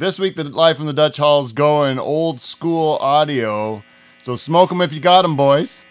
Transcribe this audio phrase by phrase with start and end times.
[0.00, 3.82] This week, the live from the Dutch Hall is going old school audio.
[4.22, 5.82] So smoke them if you got them, boys.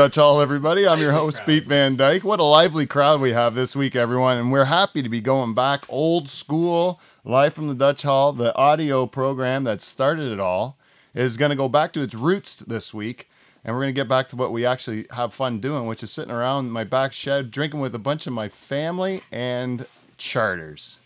[0.00, 0.88] Dutch Hall, everybody.
[0.88, 2.24] I'm your host, Pete Van Dyke.
[2.24, 4.38] What a lively crowd we have this week, everyone.
[4.38, 8.32] And we're happy to be going back old school, Live from the Dutch Hall.
[8.32, 10.78] The audio program that started it all
[11.12, 13.28] is going to go back to its roots this week.
[13.62, 16.10] And we're going to get back to what we actually have fun doing, which is
[16.10, 20.98] sitting around my back shed, drinking with a bunch of my family and charters.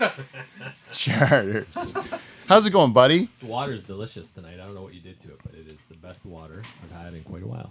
[0.92, 1.92] charters.
[2.48, 3.26] How's it going, buddy?
[3.26, 4.54] This water is delicious tonight.
[4.54, 7.00] I don't know what you did to it, but it is the best water I've
[7.00, 7.70] had in quite a while.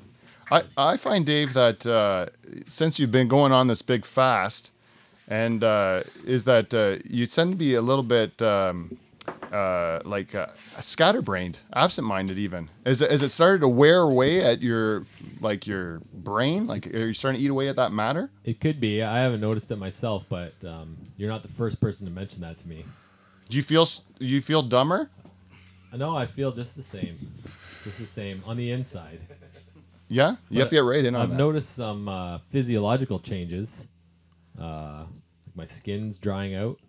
[0.52, 2.28] I, I find Dave that uh,
[2.66, 4.72] since you've been going on this big fast,
[5.28, 8.97] and uh, is that uh, you tend to be a little bit um,
[9.52, 10.47] uh, like uh,
[10.80, 12.38] scatterbrained, absent-minded.
[12.38, 15.05] Even is it, is it started to wear away at your
[15.39, 16.67] like your brain?
[16.67, 18.31] Like are you starting to eat away at that matter?
[18.44, 19.03] It could be.
[19.03, 22.58] I haven't noticed it myself, but um, you're not the first person to mention that
[22.59, 22.86] to me.
[23.50, 23.88] Do you feel
[24.20, 25.09] you feel dumber?
[25.95, 27.17] No, I feel just the same.
[27.83, 29.20] Just the same on the inside.
[30.10, 31.36] Yeah, you have to get right in on I've that.
[31.38, 33.88] noticed some uh, physiological changes.
[34.60, 35.06] Uh,
[35.46, 36.80] like my skin's drying out.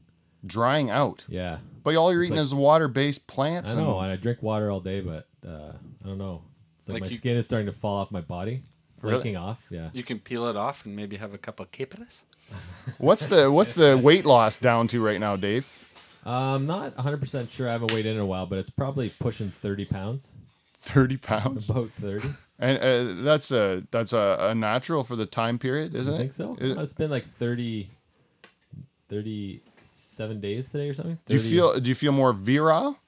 [0.46, 1.58] Drying out, Yeah.
[1.84, 3.68] but all you're It's eating like- is water-based plants.
[3.68, 6.42] I and- know, and I drink water all day, but uh, I don't know.
[6.78, 8.62] It's like, Like my you- skin is starting to fall off my body,
[9.02, 9.16] Really?
[9.16, 9.62] flaking off.
[9.70, 9.90] Yeah.
[9.92, 12.24] You can peel it off and maybe have a couple of capers.
[12.98, 15.68] What's the what's the weight loss down to right now, Dave?
[16.24, 17.68] I'm not 100% sure.
[17.68, 20.32] I haven't weighed in in a while, but it's probably pushing 30 pounds.
[20.80, 21.68] Thirty pounds.
[21.70, 22.28] About 30.
[22.58, 26.18] And uh, that's a that's a, a natural for the time period, isn't I it?
[26.20, 26.56] think so.
[26.60, 27.88] Is- Uh, It's been like 30,
[29.08, 31.18] 37 days today or something.
[31.26, 32.98] do you feel do you feel more virile?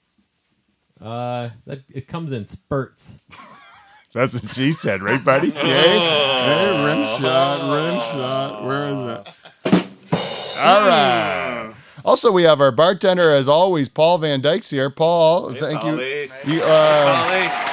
[1.00, 3.19] Uh, that, it comes in spurts.
[4.15, 5.49] That's what she said, right, buddy?
[5.54, 5.54] Yay.
[5.62, 8.65] Hey, rim shot, rim shot.
[8.65, 9.28] Where is it?
[10.59, 11.72] All right.
[12.04, 14.90] Also, we have our bartender, as always, Paul Van Dykes here.
[14.90, 16.00] Paul, thank you.
[16.44, 17.68] You, uh,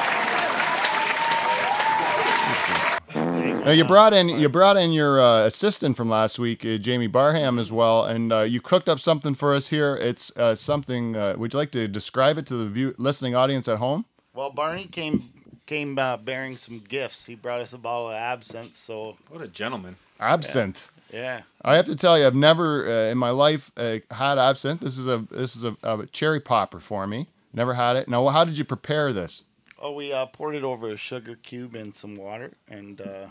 [3.66, 7.08] Now you brought in you brought in your uh, assistant from last week, uh, Jamie
[7.08, 9.96] Barham, as well, and uh, you cooked up something for us here.
[9.96, 11.16] It's uh, something.
[11.16, 14.06] Uh, would you like to describe it to the view, listening audience at home?
[14.34, 15.30] Well, Barney came
[15.68, 17.26] came uh, bearing some gifts.
[17.26, 18.76] He brought us a bottle of absinthe.
[18.76, 19.98] So What a gentleman.
[20.20, 20.90] Absinthe.
[21.14, 24.82] Yeah, I have to tell you, I've never uh, in my life uh, had absinthe.
[24.82, 27.28] This is a this is a, a cherry popper for me.
[27.54, 28.08] Never had it.
[28.08, 29.44] Now, how did you prepare this?
[29.82, 33.28] oh, we uh, poured it over a sugar cube and some water, and uh,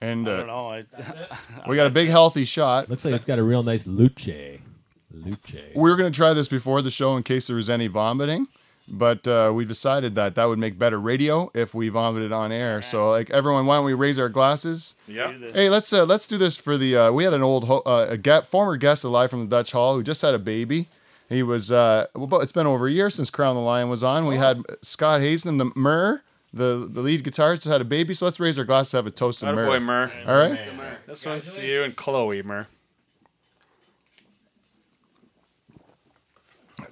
[0.00, 0.70] And I don't uh, know.
[0.70, 0.84] I,
[1.68, 2.88] we got a big healthy shot.
[2.88, 4.60] Looks like it's got a real nice louche.
[5.14, 5.74] Louche.
[5.74, 8.48] We were going to try this before the show in case there was any vomiting,
[8.88, 12.82] but uh, we decided that that would make better radio if we vomited on air.
[12.82, 14.94] So, like everyone, why don't we raise our glasses?
[15.06, 15.32] Yeah.
[15.52, 16.96] Hey, let's uh, let's do this for the.
[16.96, 19.72] Uh, we had an old ho- uh, a get, former guest alive from the Dutch
[19.72, 20.88] Hall who just had a baby.
[21.28, 21.72] He was.
[21.72, 24.26] Uh, well, it's been over a year since Crown the Lion was on.
[24.26, 26.22] We had Scott Hazen, and the Murr,
[26.52, 28.14] the the lead guitarist, had a baby.
[28.14, 30.06] So let's raise our glasses to have a toast to Attaboy, Murr.
[30.08, 30.12] Mur.
[30.26, 31.06] All right.
[31.06, 32.68] This one's to you and Chloe, Mur.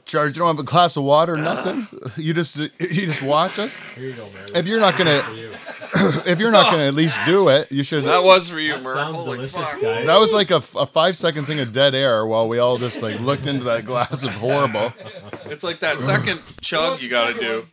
[0.05, 0.37] Charge.
[0.37, 1.87] You don't have a glass of water, nothing.
[2.17, 3.77] You just you just watch us.
[3.95, 4.51] Here you go, Mary.
[4.55, 5.25] If you're not gonna,
[6.27, 8.05] if you're not gonna at least do it, you should.
[8.05, 9.81] That was for you, That sounds Holy delicious, fuck.
[9.81, 10.07] guys.
[10.07, 13.01] That was like a, a five second thing of dead air while we all just
[13.03, 14.93] like looked into that glass of horrible.
[15.47, 17.67] It's like that second chug you gotta do.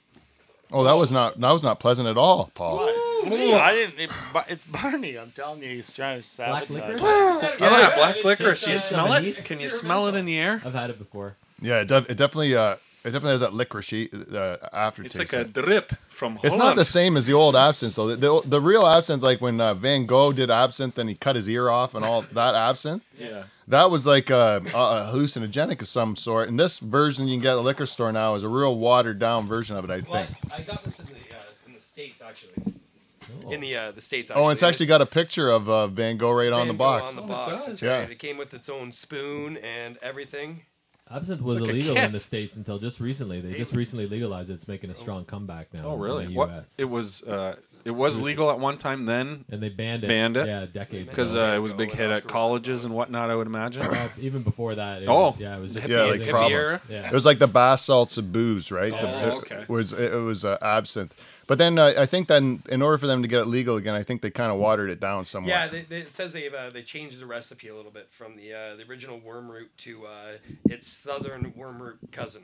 [0.72, 2.80] Oh, that was not that was not pleasant at all, Paul.
[3.24, 4.00] I didn't.
[4.00, 5.16] It, Bar- it's Barney.
[5.18, 7.00] I'm telling you, he's trying to Black sabotage.
[7.02, 7.60] licorice?
[7.60, 8.62] Yeah, black licorice.
[8.62, 9.36] Just, You smell it?
[9.46, 10.62] Can you smell it in the air?
[10.66, 11.36] I've had it before.
[11.62, 15.20] Yeah, it, def- it definitely uh it definitely has that licorice uh, aftertaste.
[15.20, 16.46] It's like a drip from Holland.
[16.46, 18.08] It's not the same as the old absinthe though.
[18.08, 21.36] The, the, the real absinthe, like when uh, Van Gogh did absinthe and he cut
[21.36, 23.46] his ear off and all that absinthe, Yeah.
[23.70, 26.48] that was like a, a hallucinogenic of some sort.
[26.50, 29.18] And this version you can get at the liquor store now is a real watered
[29.18, 29.90] down version of it.
[29.90, 30.54] I Well, think.
[30.54, 32.74] I got this in the uh, in the states actually.
[33.50, 34.30] in the uh, the states.
[34.34, 36.78] Oh, it's actually got a picture of uh, Van Gogh right on the Van Gogh
[36.78, 37.10] box.
[37.10, 37.66] On the Oh, box.
[37.66, 37.82] does.
[37.82, 38.02] Yeah.
[38.02, 40.66] It came with its own spoon and everything.
[41.14, 43.42] Absinthe was like illegal in the states until just recently.
[43.42, 44.54] They just recently legalized it.
[44.54, 45.82] It's making a strong comeback now.
[45.86, 46.26] Oh, really?
[46.26, 46.50] In the What?
[46.50, 46.76] U.S.
[46.78, 50.08] It was uh, it was legal at one time then and they banned it.
[50.08, 50.48] Banned it?
[50.48, 51.52] Yeah, decades because ago.
[51.52, 53.30] uh, it was a big hit at colleges and whatnot.
[53.30, 53.84] I would imagine.
[53.84, 55.02] Uh, even before that.
[55.04, 55.32] It Oh.
[55.32, 56.82] was, yeah, it was just Yeah, like problems.
[56.90, 57.08] Yeah.
[57.08, 58.92] It was like the bath salts of booze, right?
[58.92, 59.66] The- Oh, it okay.
[59.68, 61.14] Was it, was uh, absinthe,
[61.52, 63.94] but then uh, I think then in order for them to get it legal again,
[63.94, 65.50] I think they kind of watered it down somewhat.
[65.50, 68.38] Yeah, they, they, it says they've uh, they changed the recipe a little bit from
[68.38, 70.32] the uh, the original wormwood to uh,
[70.70, 72.44] its southern wormwood cousin.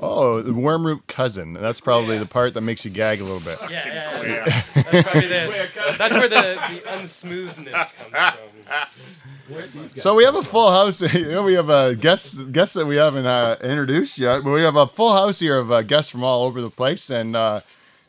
[0.00, 1.52] oh, the wormwood cousin.
[1.52, 2.20] That's probably Yeah.
[2.20, 3.58] the part that makes you gag a little bit.
[3.70, 4.62] Yeah, yeah, yeah.
[4.74, 5.68] that's probably the
[5.98, 8.34] that's where the, the unsmoothness comes
[8.70, 9.88] from.
[9.96, 11.02] So we have a full house.
[11.14, 14.62] You know, we have a guest guest that we haven't uh, introduced yet, but we
[14.62, 17.60] have a full house here of uh, guests from all over the place, and uh,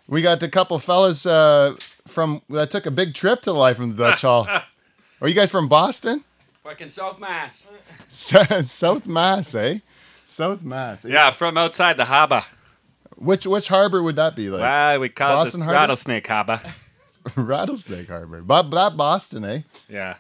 [0.08, 1.76] we got a couple fellas uh,
[2.08, 4.48] from that took a big trip to the Life in the Dutch Hall.
[5.22, 6.24] Are you guys from Boston?
[6.64, 7.70] Fucking South Mass.
[8.10, 9.80] South Mass, eh?
[10.26, 11.06] South Mass.
[11.06, 12.44] Yeah, from outside the harbor.
[13.18, 14.62] Which which harbor would that be like?
[14.62, 15.80] Well, we call Boston it the Harbor?
[15.80, 16.62] Rattlesnake Harbor.
[17.36, 18.42] Rattlesnake Harbor.
[18.42, 19.62] But that Boston, eh?
[19.90, 20.18] Yeah.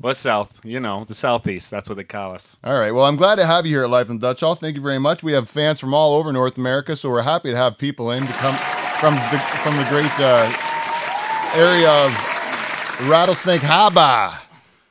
[0.00, 0.60] What's south?
[0.64, 1.70] You know, the southeast.
[1.70, 2.56] That's what they call us.
[2.64, 2.92] All right.
[2.92, 4.54] Well, I'm glad to have you here at Life in the Dutch Hall.
[4.54, 5.22] Thank you very much.
[5.22, 8.26] We have fans from all over North America, so we're happy to have people in
[8.26, 8.56] to come
[9.04, 10.50] from the from the great uh,
[11.54, 12.10] area of
[13.06, 14.38] Rattlesnake Harbor.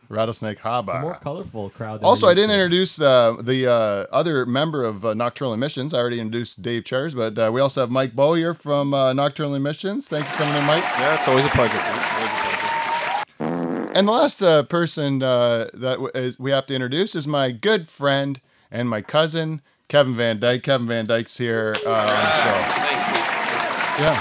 [0.07, 0.91] Rattlesnake Harbor.
[0.91, 2.01] It's a more colorful crowd.
[2.01, 2.55] Than Also, I didn't to.
[2.55, 5.95] introduce uh, the uh, other member of uh, Nocturnal Emissions.
[5.95, 9.13] I already introduced Dave Chairs, but uh, we also have Mike Bow here from uh,
[9.13, 10.07] Nocturnal Emissions.
[10.07, 10.83] Thank you for coming in, Mike.
[10.99, 11.79] Yeah, it's always a pleasure.
[11.79, 13.91] Always a pleasure.
[13.95, 17.49] And the last uh, person uh, that w- is, we have to introduce is my
[17.49, 18.39] good friend
[18.69, 20.61] and my cousin, Kevin Van Dyke.
[20.61, 22.92] Kevin Van Dyke's here uh, on the show.
[23.99, 24.15] Yeah.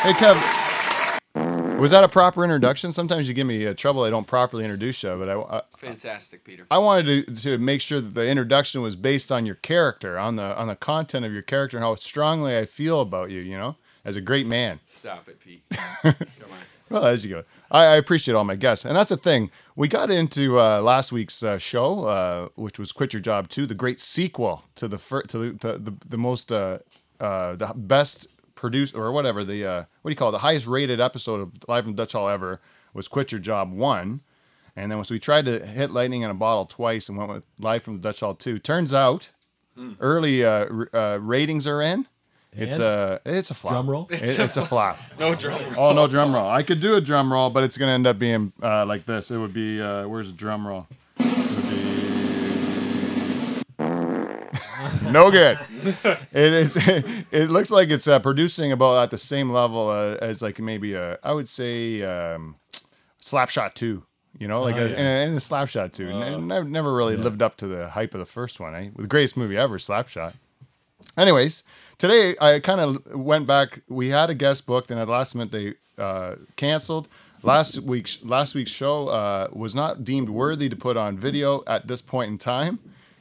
[0.00, 1.78] Hey, Kev.
[1.78, 2.90] Was that a proper introduction?
[2.90, 4.02] Sometimes you give me uh, trouble.
[4.02, 6.66] I don't properly introduce you, but I, I, Fantastic, Peter.
[6.70, 10.36] I wanted to, to make sure that the introduction was based on your character, on
[10.36, 13.42] the on the content of your character, and how strongly I feel about you.
[13.42, 13.76] You know,
[14.06, 14.80] as a great man.
[14.86, 15.62] Stop it, Pete.
[16.02, 16.58] Come on.
[16.88, 17.44] Well, as you go.
[17.70, 18.86] I, I appreciate all my guests.
[18.86, 19.50] And that's the thing.
[19.76, 23.66] We got into uh, last week's uh, show, uh, which was Quit Your Job 2,
[23.66, 26.78] the great sequel to the fir- to the, the, the, the most, uh,
[27.20, 28.26] uh, the best
[28.58, 31.52] produced, or whatever, the, uh, what do you call it, the highest rated episode of
[31.68, 32.60] Live from Dutch Hall ever
[32.92, 34.20] was Quit Your Job 1.
[34.76, 37.46] And then so we tried to hit lightning in a bottle twice and went with
[37.58, 38.58] Live from the Dutch Hall 2.
[38.58, 39.30] Turns out
[40.00, 42.06] early uh, r- uh, ratings are in.
[42.52, 42.84] It's And?
[42.84, 43.74] a it's a flop.
[43.74, 44.08] Drum roll?
[44.10, 44.98] It- it's a flop.
[45.18, 45.62] No drum.
[45.74, 45.90] Roll.
[45.90, 46.48] Oh no, drum roll.
[46.48, 49.30] I could do a drum roll, but it's gonna end up being uh, like this.
[49.30, 50.86] It would be uh, where's the drum roll?
[51.18, 51.88] It would be
[55.10, 55.58] no good.
[56.32, 56.76] It is.
[57.30, 60.94] It looks like it's uh, producing about at the same level uh, as like maybe
[60.94, 62.56] a I would say um,
[63.22, 64.04] Slapshot two.
[64.38, 64.94] You know, like Oh, a, yeah.
[64.96, 66.08] and, and a Slapshot two.
[66.10, 68.74] And I've never really lived up to the hype of the first one.
[68.74, 70.34] Eh, the greatest movie ever, Slapshot.
[71.16, 71.64] Anyways,
[71.98, 73.80] today I kind of went back.
[73.88, 77.08] We had a guest booked, and at the last minute they uh, canceled.
[77.42, 81.86] Last week's last week's show uh, was not deemed worthy to put on video at
[81.86, 82.78] this point in time.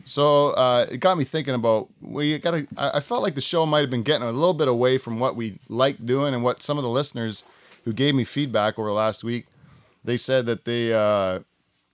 [0.07, 3.81] So uh, it got me thinking about we got I felt like the show might
[3.81, 6.77] have been getting a little bit away from what we like doing and what some
[6.77, 7.44] of the listeners
[7.83, 9.48] who gave me feedback over last week.
[10.06, 11.39] They said that they uh,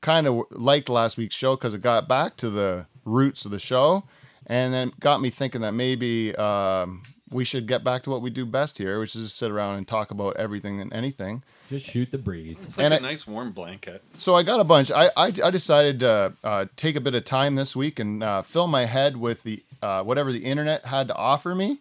[0.01, 3.57] kind of liked last week's show because it got back to the roots of the
[3.57, 4.03] show,
[4.45, 7.01] and then got me thinking that maybe um,
[7.33, 9.77] we should get back to what we do best here, which is just sit around
[9.77, 11.43] and talk about everything and anything.
[11.69, 12.63] Just shoot the breeze.
[12.65, 14.03] It's like And a I- nice warm blanket.
[14.17, 14.91] So I got a bunch.
[14.91, 18.41] I I, I decided to uh, take a bit of time this week and uh,
[18.41, 21.79] fill my head with the uh, whatever the internet had to offer me.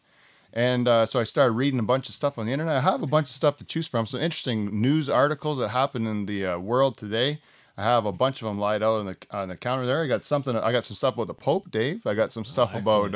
[0.54, 2.76] And uh, so I started reading a bunch of stuff on the internet.
[2.76, 4.04] I have a bunch of stuff to choose from.
[4.06, 7.38] Some interesting news articles that happened in the uh, world today.
[7.78, 10.02] I have a bunch of them laid out on the on the counter there.
[10.02, 10.54] I got something.
[10.54, 12.06] I got some stuff about the Pope, Dave.
[12.06, 13.14] I got some stuff about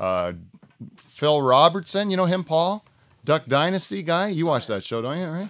[0.00, 0.32] uh,
[0.96, 2.10] Phil Robertson.
[2.10, 2.84] You know him, Paul,
[3.24, 4.28] Duck Dynasty guy.
[4.28, 5.26] You watch that show, don't you?
[5.26, 5.48] Right?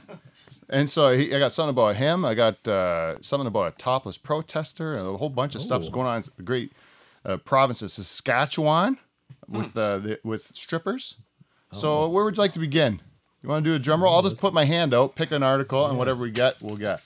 [0.69, 2.25] And so he, I got something about him.
[2.25, 6.07] I got uh, something about a topless protester and a whole bunch of stuff's going
[6.07, 6.73] on in the great
[7.25, 8.99] uh, province of Saskatchewan
[9.49, 11.16] with uh, the, with strippers.
[11.73, 13.00] So where would you like to begin?
[13.42, 14.14] You want to do a drum roll?
[14.14, 17.00] I'll just put my hand out, pick an article, and whatever we get, we'll get.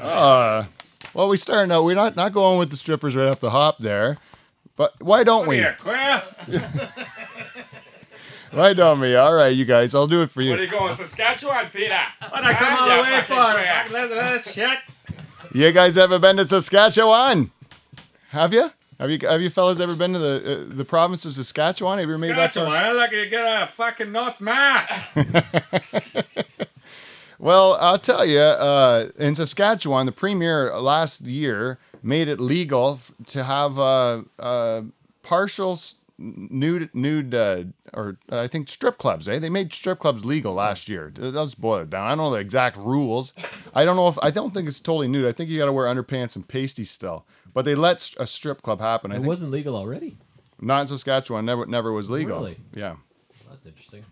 [0.00, 0.64] Uh,
[1.14, 1.84] well, we starting out.
[1.84, 4.18] We're not not going with the strippers right off the hop there,
[4.76, 5.64] but why don't we?
[8.54, 9.16] Why don't we?
[9.16, 10.50] All right, you guys, I'll do it for you.
[10.50, 11.98] What are you going, Saskatchewan, Peter?
[12.28, 14.50] What I come all the way for?
[14.52, 14.78] Shit.
[15.52, 17.50] You guys ever been to Saskatchewan?
[18.28, 18.70] Have you?
[19.00, 21.98] Have you have you fellas ever been to the uh, the province of Saskatchewan?
[21.98, 22.54] Have you ever made that?
[22.54, 22.66] far?
[22.76, 25.16] I like to get a fucking North Mass.
[27.44, 33.12] Well, I'll tell you, uh, in Saskatchewan, the premier last year made it legal f-
[33.28, 34.82] to have uh, uh,
[35.22, 39.28] partial s- nude, nude, uh, or uh, I think strip clubs.
[39.28, 39.38] Eh?
[39.40, 41.12] They made strip clubs legal last year.
[41.18, 42.06] Let's boil it down.
[42.06, 43.34] I don't know the exact rules.
[43.74, 45.26] I don't know if I don't think it's totally nude.
[45.26, 47.26] I think you got to wear underpants and pasties still.
[47.52, 49.12] But they let a strip club happen.
[49.12, 50.16] I It think wasn't legal already.
[50.62, 51.44] not in Saskatchewan.
[51.44, 52.38] Never, never was legal.
[52.38, 52.56] Really?
[52.74, 52.96] Yeah.
[53.50, 54.02] That's interesting.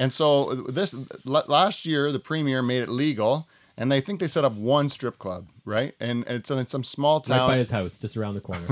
[0.00, 0.94] And so this
[1.26, 5.18] last year, the premier made it legal, and they think they set up one strip
[5.18, 5.94] club, right?
[6.00, 8.64] And, and it's in some small town, Right by his house, just around the corner.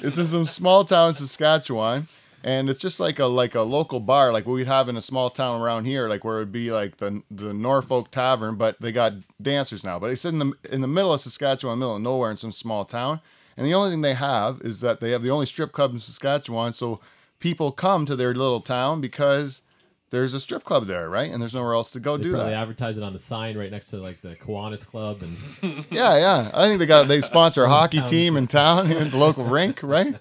[0.00, 2.06] it's in some small town in Saskatchewan,
[2.44, 5.00] and it's just like a like a local bar, like what we'd have in a
[5.00, 8.92] small town around here, like where it'd be like the the Norfolk Tavern, but they
[8.92, 9.98] got dancers now.
[9.98, 12.84] But it's in the in the middle of Saskatchewan, middle of nowhere, in some small
[12.84, 13.20] town,
[13.56, 15.98] and the only thing they have is that they have the only strip club in
[15.98, 17.00] Saskatchewan, so
[17.38, 19.62] people come to their little town because
[20.10, 21.30] there's a strip club there, right?
[21.30, 22.62] And there's nowhere else to go They do probably that.
[22.62, 25.36] advertise it on the sign right next to like the Kiwanis Club, and
[25.90, 26.50] Yeah, yeah.
[26.54, 29.80] I think they got they sponsor a hockey team in town, in the local rink,
[29.82, 30.16] right?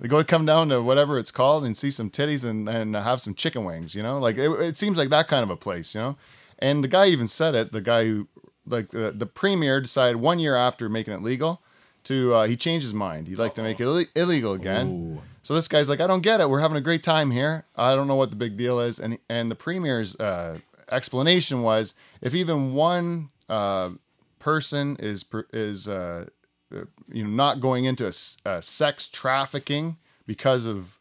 [0.00, 3.20] They go come down to whatever it's called and see some titties and, and have
[3.20, 4.18] some chicken wings, you know?
[4.18, 6.16] Like it, it seems like that kind of a place, you know?
[6.58, 8.28] And the guy even said it, the guy who
[8.66, 11.62] like uh, the premier decided one year after making it legal
[12.04, 13.28] to uh, he changed his mind.
[13.28, 14.88] He'd like to make it Ill- illegal again.
[14.88, 15.22] Ooh.
[15.42, 16.48] So this guy's like, I don't get it.
[16.48, 17.64] We're having a great time here.
[17.76, 18.98] I don't know what the big deal is.
[18.98, 20.58] And and the premier's uh,
[20.90, 23.90] explanation was, if even one uh,
[24.38, 26.26] person is is uh,
[26.74, 28.12] uh, you know not going into a,
[28.48, 30.98] a sex trafficking because of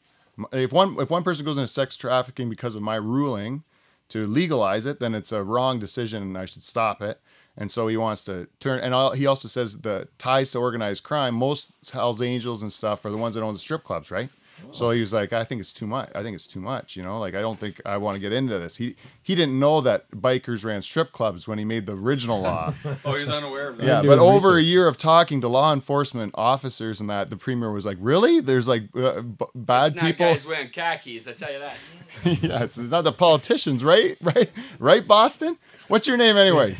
[0.51, 3.63] if one if one person goes into sex trafficking because of my ruling
[4.10, 7.22] to legalize it, then it's a wrong decision and I should stop it.
[7.58, 8.79] And so he wants to turn.
[8.79, 11.36] And all, he also says the ties to organized crime.
[11.36, 14.29] Most Hell's Angels and stuff are the ones that own the strip clubs, right?
[14.70, 16.10] So he was like, I think it's too much.
[16.15, 16.96] I think it's too much.
[16.96, 18.77] You know, like I don't think I want to get into this.
[18.77, 22.74] He he didn't know that bikers ran strip clubs when he made the original law.
[23.03, 23.86] Oh, he's unaware of that.
[23.86, 27.38] Yeah, but his over a year of talking to law enforcement officers and that, the
[27.38, 28.39] premier was like, "Really?
[28.39, 31.75] There's like uh, b- bad It's not people." guys wearing khakis, I tell you that.
[32.43, 34.15] yeah, it's not the politicians, right?
[34.22, 34.51] Right?
[34.79, 35.08] Right?
[35.08, 35.58] Boston.
[35.88, 36.77] What's your name anyway?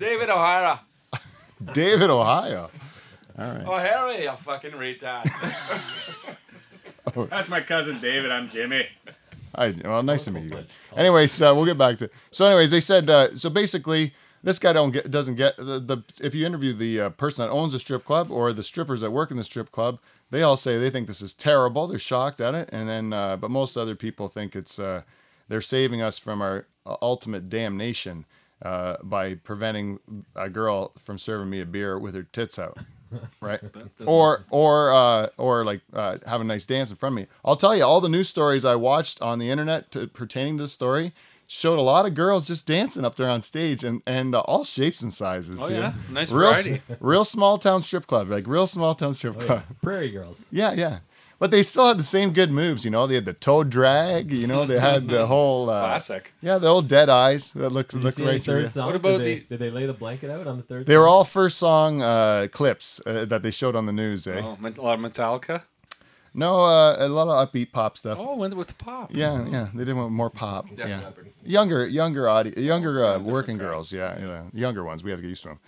[0.00, 0.80] David O'Hara.
[1.74, 2.70] David, Ohio.
[3.38, 5.28] O'Hara, you fucking retard.
[7.28, 8.32] That's my cousin David.
[8.32, 8.86] I'm Jimmy.
[9.54, 10.68] Hi, well, nice to meet you guys.
[10.96, 12.08] Anyways, uh, we'll get back to.
[12.30, 13.50] So, anyways, they said uh, so.
[13.50, 17.44] Basically, this guy don't get doesn't get the, the if you interview the uh, person
[17.44, 19.98] that owns the strip club or the strippers that work in the strip club,
[20.30, 21.86] they all say they think this is terrible.
[21.86, 25.02] They're shocked at it, and then uh, but most other people think it's uh,
[25.48, 28.24] they're saving us from our uh, ultimate damnation
[28.62, 29.98] uh, by preventing
[30.36, 32.78] a girl from serving me a beer with her tits out.
[33.42, 33.60] Right,
[34.06, 37.26] or or uh, or like uh, have a nice dance in front of me.
[37.44, 40.62] I'll tell you, all the news stories I watched on the internet to, pertaining to
[40.62, 41.12] this story
[41.48, 44.62] showed a lot of girls just dancing up there on stage, and and uh, all
[44.62, 45.58] shapes and sizes.
[45.60, 45.80] Oh, yeah?
[45.80, 45.94] know?
[46.12, 46.82] Nice real, variety.
[47.00, 49.62] real small town strip club, like real small town strip Oh, club.
[49.68, 49.74] yeah.
[49.82, 50.44] Prairie Girls.
[50.52, 50.98] Yeah, yeah.
[51.40, 53.06] But they still had the same good moves, you know.
[53.06, 54.66] They had the toe drag, you know.
[54.66, 56.32] They had the whole uh, Classic.
[56.42, 58.64] Yeah, the old dead eyes that look Did look right through.
[58.64, 58.86] third songs?
[58.86, 60.86] What about did they, the- did they lay the blanket out on the third?
[60.86, 64.26] They were all first song uh, clips uh, that they showed on the news.
[64.26, 64.38] Eh?
[64.44, 65.62] Oh, a lot of Metallica.
[66.34, 68.18] No, uh, a lot of upbeat pop stuff.
[68.20, 69.10] Oh, went with the pop.
[69.12, 70.68] Yeah, yeah, they did want more pop.
[70.76, 71.26] Def yeah, Leppard.
[71.42, 73.92] younger, younger audience, younger uh, working girls.
[73.92, 75.02] Yeah, yeah, younger ones.
[75.02, 75.58] We have to get used to them.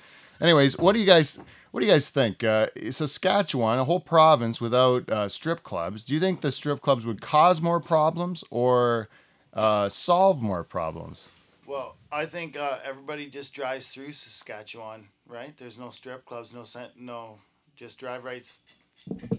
[0.40, 1.38] Anyways, what do you guys,
[1.72, 2.44] what do you guys think?
[2.44, 6.04] Uh, Saskatchewan, a whole province without uh, strip clubs.
[6.04, 9.08] Do you think the strip clubs would cause more problems or
[9.54, 11.30] uh, solve more problems?
[11.66, 15.56] Well, I think uh, everybody just drives through Saskatchewan, right?
[15.56, 17.38] There's no strip clubs, no cent, no,
[17.74, 18.44] just drive right,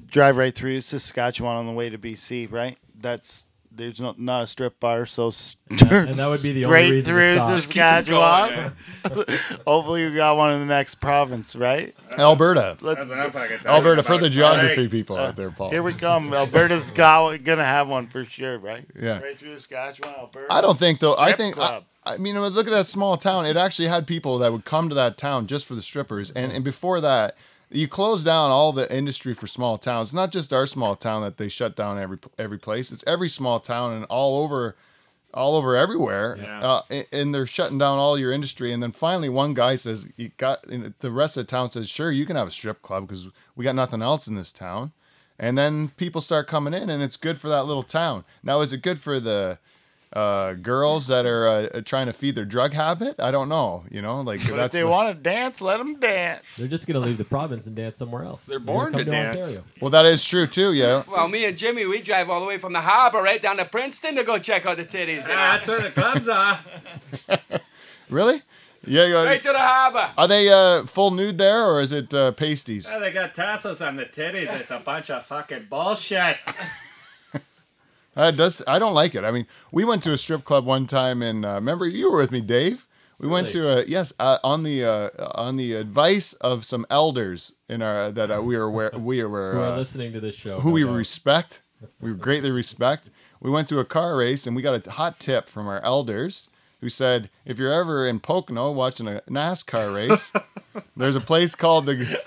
[0.08, 2.80] drive right through Saskatchewan on the way to BC, right?
[3.00, 6.78] That's there's no not a strip bar, so s- and that would be the only
[6.78, 7.62] straight reason through to stop.
[7.62, 8.74] Saskatchewan.
[9.68, 11.96] Hopefully, we got one in the next province, right?
[12.18, 13.10] Alberta, Let's.
[13.66, 15.72] Alberta, for the geography people out there, Paul.
[15.72, 16.34] Here we come.
[16.34, 18.86] Alberta's got gonna have one for sure, right?
[19.00, 19.20] Yeah.
[19.20, 20.54] Right through Saskatchewan, Alberta.
[20.54, 21.16] I don't think though.
[21.16, 21.82] I Strip think I.
[22.06, 23.46] I mean, look at that small town.
[23.46, 26.52] It actually had people that would come to that town just for the strippers, and
[26.52, 27.38] and before that,
[27.74, 30.10] you close down all the industry for small towns.
[30.10, 32.92] It's not just our small town that they shut down every every place.
[32.92, 34.76] It's every small town and all over,
[35.34, 36.38] all over everywhere.
[36.40, 36.60] Yeah.
[36.62, 38.72] Uh, and, and they're shutting down all your industry.
[38.72, 40.64] And then finally, one guy says, "You got."
[41.00, 43.66] The rest of the town says, "Sure, you can have a strip club because we
[43.66, 44.92] got nothing else in this town."
[45.40, 48.24] And then people start coming in, and it's good for that little town.
[48.44, 49.58] Now, is it good for the
[50.16, 53.20] uh, girls that are uh, trying to feed their drug habit.
[53.20, 53.84] I don't know.
[53.90, 56.44] You know, like But if they the- want to dance, let them dance.
[56.58, 58.46] They're just gonna leave the province and dance somewhere else.
[58.46, 59.36] They're gonna born come to dance.
[59.38, 59.64] Ontario.
[59.82, 60.74] well, that is true too.
[60.74, 61.04] Yeah.
[61.10, 63.66] Well, me and Jimmy, we drive all the way from the harbor right down to
[63.66, 65.28] Princeton to go check out the titties.
[65.28, 65.60] You know?
[65.66, 66.60] where the clubs are.
[68.10, 68.42] Really?
[68.86, 69.06] Yeah.
[69.06, 69.24] yeah.
[69.24, 70.12] right to the harbor.
[70.18, 72.88] Are they uh, full nude there, or is it uh, pasties?
[73.00, 74.54] they got tassels on the titties.
[74.60, 76.38] It's a bunch of fucking bullshit.
[78.16, 79.24] Uh, does I don't like it.
[79.24, 82.18] I mean, we went to a strip club one time, and uh, remember you were
[82.18, 82.86] with me, Dave.
[83.20, 87.54] We went to a yes uh, on the uh, on the advice of some elders
[87.70, 90.60] in our that uh, we were where we were Who uh, listening to this show?
[90.60, 90.94] who no we doubt.
[90.96, 91.62] respect.
[92.02, 93.10] We greatly respect.
[93.40, 96.48] We went to a car race and we got a hot tip from our elders
[96.84, 100.34] who said, if you're ever in Pocono watching a NASCAR race,
[100.98, 102.22] there's a place called the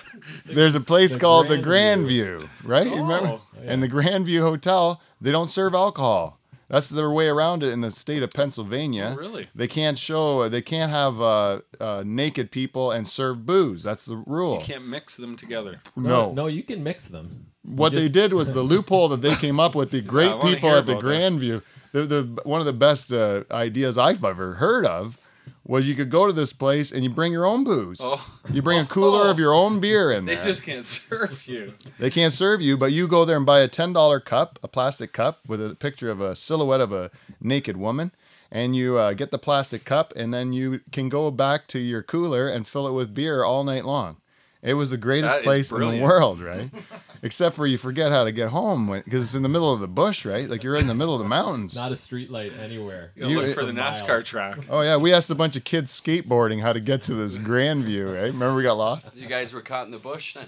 [0.47, 2.41] there's a place The called the Grandview.
[2.41, 2.87] Grandview, right?
[2.87, 3.29] You remember?
[3.29, 6.41] Oh, And the Grand View Hotel, they don't serve alcohol.
[6.69, 9.13] That's their way around it in the state of Pennsylvania.
[9.15, 9.49] Oh, really?
[9.55, 10.49] They can't show.
[10.49, 13.83] They can't have uh, uh, naked people and serve booze.
[13.83, 14.59] That's the rule.
[14.59, 15.83] You can't mix them together.
[15.95, 17.49] no, no, you can mix them.
[17.63, 19.91] You what they did was the loophole that they came up with.
[19.91, 21.61] The great wanna people at the Grand this.
[21.61, 21.63] Grandview,
[21.93, 25.19] the, the one of the best uh, ideas I've ever heard of
[25.65, 27.99] was you could go to this place and you bring your own booze.
[28.01, 28.25] Oh.
[28.53, 30.37] You bring a cooler of your own beer in there.
[30.37, 31.75] They just can't serve you.
[31.99, 34.69] They can't serve you, but you go there and buy a ten dollar cup, a
[34.69, 38.13] plastic cup with a picture of a silhouette of a naked woman,
[38.51, 42.03] and you uh, get the plastic cup, and then you can go back to your
[42.03, 44.19] cooler and fill it with beer all night long.
[44.63, 46.71] It was the greatest place in the world, right?
[47.27, 49.89] Except for you forget how to get home because it's in the middle of the
[49.89, 50.49] bush, right?
[50.49, 51.75] Like you're in the middle of the mountains.
[51.75, 53.11] Not a street light anywhere.
[53.17, 54.01] You, You- look for the miles.
[54.01, 54.59] NASCAR track.
[54.71, 57.83] Oh yeah, we asked a bunch of kids skateboarding how to get to this Grand
[57.83, 58.07] View.
[58.15, 58.27] right?
[58.33, 59.17] Remember we got lost?
[59.17, 60.47] You guys were caught in the bush then.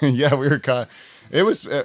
[0.14, 0.88] yeah, we were caught.
[1.30, 1.66] It was.
[1.66, 1.84] Uh,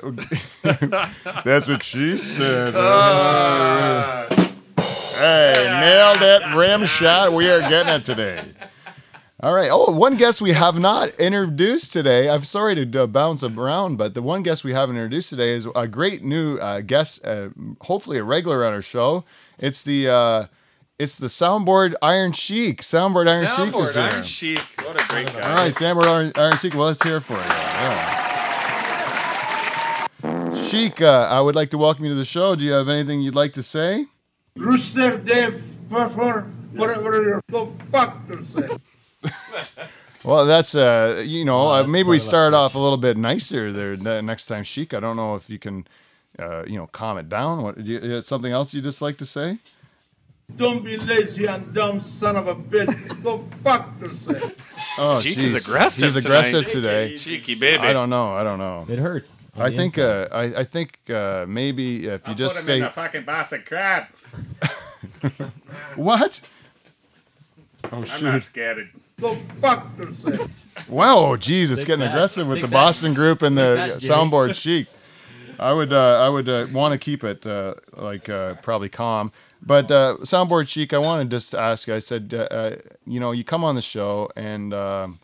[1.43, 2.73] that's what she said.
[5.17, 7.33] hey, nailed it, rim shot.
[7.33, 8.45] We are getting it today.
[9.41, 9.69] All right.
[9.71, 12.29] Oh, one guest we have not introduced today.
[12.29, 15.65] I'm sorry to uh, bounce around, but the one guest we haven't introduced today is
[15.77, 17.25] a great new uh, guest.
[17.25, 17.47] Uh,
[17.79, 19.23] hopefully, a regular on our show.
[19.57, 20.09] It's the.
[20.09, 20.47] Uh,
[20.97, 22.81] it's the soundboard Iron Sheik.
[22.81, 24.09] Soundboard Iron Sheik is Soundboard, here.
[24.11, 24.59] Iron Sheik.
[24.83, 25.49] What a great guy.
[25.49, 26.73] All right, Soundboard Iron, Iron Sheik.
[26.73, 27.39] Well, let's hear it for you.
[27.39, 28.25] Yeah.
[30.55, 32.53] Sheik, uh, I would like to welcome you to the show.
[32.55, 34.07] Do you have anything you'd like to say?
[34.57, 36.41] Rooster Dave, Pfeffer,
[36.73, 38.81] whatever you go fuck yourself.
[40.23, 43.71] Well, that's uh, you know, Oh, uh, maybe we start off a little bit nicer
[43.71, 44.93] there the next time, Sheik.
[44.93, 45.87] I don't know if you can,
[46.37, 47.63] uh, you know, calm it down.
[47.63, 49.59] What do you, you something else you just like to say?
[50.57, 53.23] Don't be lazy and dumb son of a bitch.
[53.23, 54.51] Go fuck yourself.
[54.97, 56.71] Oh, Sheik is aggressive He's aggressive tonight.
[57.11, 57.17] today.
[57.17, 57.83] Cheeky baby.
[57.83, 58.33] I don't know.
[58.33, 58.85] I don't know.
[58.89, 59.47] It hurts.
[59.55, 62.81] I think uh, I, I think uh, maybe if you just Put him stay in
[62.81, 64.05] the fucking Boston crab.
[65.95, 66.41] what?
[67.91, 68.25] Oh I'm shoot!
[68.25, 68.89] not scared.
[69.19, 70.51] Go fuck yourself.
[70.87, 72.11] Wow, geez, it's Take getting that.
[72.13, 72.73] aggressive with Take the that.
[72.73, 74.13] Boston group and the that, Jimmy.
[74.13, 74.87] soundboard Sheik.
[75.59, 79.31] I would, uh, I would uh, want to keep it uh, like uh, probably calm.
[79.61, 81.89] But uh, soundboard Sheik, I wanted just to ask.
[81.89, 85.19] I said, uh, uh, you know, you come on the show, and um,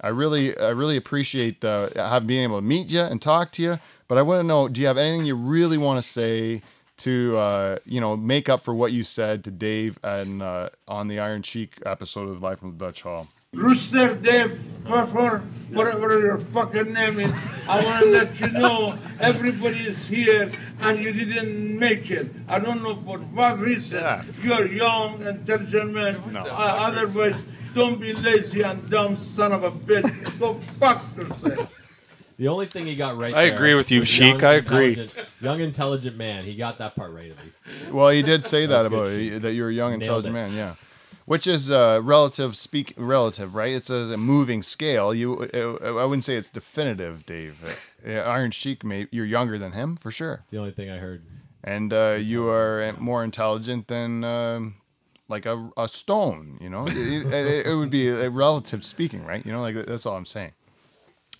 [0.00, 3.62] I really, I really appreciate uh, have being able to meet you and talk to
[3.62, 3.78] you.
[4.06, 6.62] But I want to know, do you have anything you really want to say
[6.98, 11.08] to, uh, you know, make up for what you said to Dave and uh, on
[11.08, 13.26] the Iron Sheik episode of Live from the Dutch Hall?
[13.64, 15.38] Rooster Dave, Pfeffer,
[15.72, 17.32] whatever your fucking name is.
[17.68, 22.30] I want to let you know everybody is here and you didn't make it.
[22.46, 23.98] I don't know for what reason.
[23.98, 24.22] Yeah.
[24.42, 26.22] You're young, intelligent man.
[26.32, 26.40] No.
[26.42, 27.42] Uh, otherwise,
[27.74, 30.38] don't be lazy and dumb son of a bitch.
[30.38, 31.76] Go fuck yourself.
[32.38, 33.34] the only thing he got right.
[33.34, 35.08] I there agree with you, Sheik, I agree.
[35.40, 36.44] Young, intelligent man.
[36.44, 37.64] He got that part right at least.
[37.90, 39.32] Well, he did say that That's good about shit.
[39.34, 40.38] it, that you're a young, Nailed intelligent it.
[40.38, 40.52] man.
[40.54, 40.74] Yeah,
[41.30, 43.72] which is uh, relative speak relative, right?
[43.72, 45.14] It's a, a moving scale.
[45.14, 47.54] You, uh, I wouldn't say it's definitive, Dave.
[48.04, 50.98] Uh, Iron Sheik, may, you're younger than him for sure, It's the only thing I
[50.98, 51.22] heard.
[51.62, 54.74] and uh, you are more intelligent than um,
[55.28, 56.58] like a, a stone.
[56.60, 59.46] You know, it, it- it would be a relative speaking, right?
[59.46, 60.52] You know, like that's all I'm saying.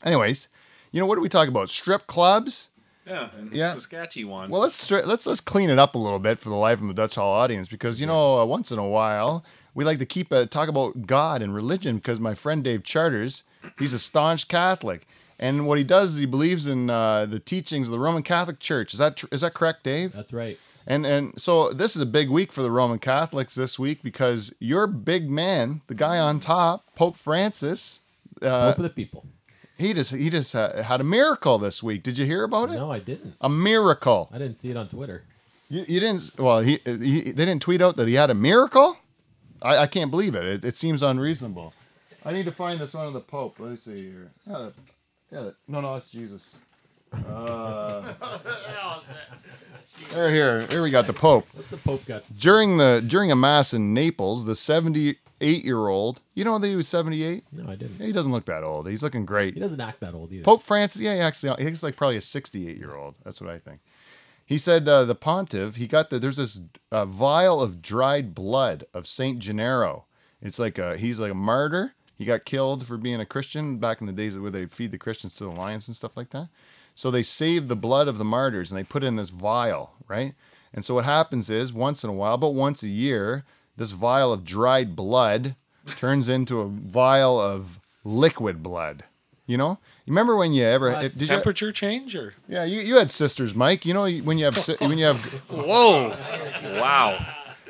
[0.04, 0.46] Anyways,
[0.92, 1.68] you know what do we talk about?
[1.68, 2.68] Strip clubs.
[3.06, 3.72] Yeah, and Yeah.
[3.74, 4.50] Saskatchewan.
[4.50, 6.94] Well, let's let's let's clean it up a little bit for the live from the
[6.94, 9.42] Dutch Hall audience because you know uh, once in a while
[9.74, 13.44] we like to keep uh, talk about God and religion because my friend Dave Charters
[13.78, 15.06] he's a staunch Catholic
[15.38, 18.58] and what he does is he believes in uh, the teachings of the Roman Catholic
[18.58, 18.92] Church.
[18.92, 20.12] Is that tr- is that correct, Dave?
[20.12, 20.58] That's right.
[20.86, 24.52] And and so this is a big week for the Roman Catholics this week because
[24.60, 28.00] your big man, the guy on top, Pope Francis,
[28.42, 29.24] uh, Hope of the people.
[29.78, 32.02] he just he just uh, had a miracle this week.
[32.02, 32.74] Did you hear about it?
[32.74, 33.34] No, I didn't.
[33.40, 34.28] A miracle.
[34.32, 35.24] I didn't see it on Twitter.
[35.70, 36.38] You, you didn't.
[36.38, 38.98] Well, he, he they didn't tweet out that he had a miracle.
[39.62, 40.44] I, I can't believe it.
[40.44, 40.64] it.
[40.64, 41.72] It seems unreasonable.
[42.24, 43.58] I need to find this one of the Pope.
[43.58, 44.30] Let me see here.
[44.46, 44.70] Yeah,
[45.32, 45.50] yeah.
[45.68, 46.56] No, no, that's Jesus.
[47.12, 48.12] Uh,
[50.12, 51.46] here, here, here we got the Pope.
[51.54, 52.24] What's the Pope got?
[52.38, 56.20] During the during a mass in Naples, the 78 year old.
[56.34, 57.44] You know that he was 78.
[57.52, 58.00] No, I didn't.
[58.00, 58.88] He doesn't look that old.
[58.88, 59.54] He's looking great.
[59.54, 60.44] He doesn't act that old either.
[60.44, 63.16] Pope Francis, yeah, he actually, he's like probably a 68 year old.
[63.24, 63.80] That's what I think.
[64.50, 66.58] He said uh, the pontiff, he got the, there's this
[66.90, 70.06] uh, vial of dried blood of Saint Gennaro.
[70.42, 71.94] It's like a, he's like a martyr.
[72.18, 74.98] He got killed for being a Christian back in the days where they feed the
[74.98, 76.48] Christians to the lions and stuff like that.
[76.96, 79.92] So they saved the blood of the martyrs and they put it in this vial,
[80.08, 80.34] right?
[80.74, 83.44] And so what happens is once in a while, but once a year,
[83.76, 85.54] this vial of dried blood
[85.96, 89.04] turns into a vial of liquid blood.
[89.46, 89.78] You know,
[90.10, 91.04] remember when you ever What?
[91.04, 92.34] if- did you, Temperature change or?
[92.48, 93.86] yeah, you, you had sisters, Mike.
[93.86, 95.18] You know when you have when you have
[95.50, 96.10] Whoa!
[96.78, 97.26] Wow.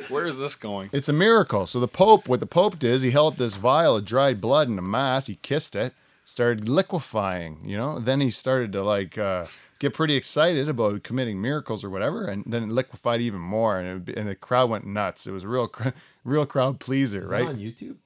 [0.09, 0.91] Where is this going?
[0.93, 1.67] it's a miracle.
[1.67, 4.41] So the Pope, what the Pope did is he held up this vial of dried
[4.41, 5.27] blood in a mass.
[5.27, 5.93] He kissed it,
[6.25, 7.61] started liquefying.
[7.65, 9.47] You know, then he started to like uh,
[9.79, 14.09] get pretty excited about committing miracles or whatever, and then it liquefied even more, and,
[14.09, 15.27] it, and the crowd went nuts.
[15.27, 15.71] It was a real
[16.25, 17.47] real crowd pleaser, Is right?
[17.47, 17.97] on YouTube?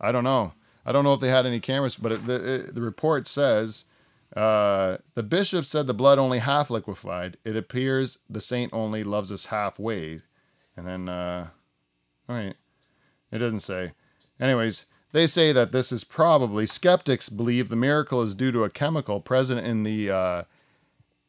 [0.00, 0.52] I don't know.
[0.84, 3.84] I don't know if they had any cameras, but it, the it, the report says
[4.36, 7.36] uh, the bishop said the blood only half liquefied.
[7.44, 10.22] It appears the saint only loves us halfway,
[10.76, 11.48] and then uh,
[12.28, 12.54] all right,
[13.30, 13.92] it doesn't say.
[14.38, 18.70] Anyways, they say that this is probably skeptics believe the miracle is due to a
[18.70, 20.42] chemical present in the uh,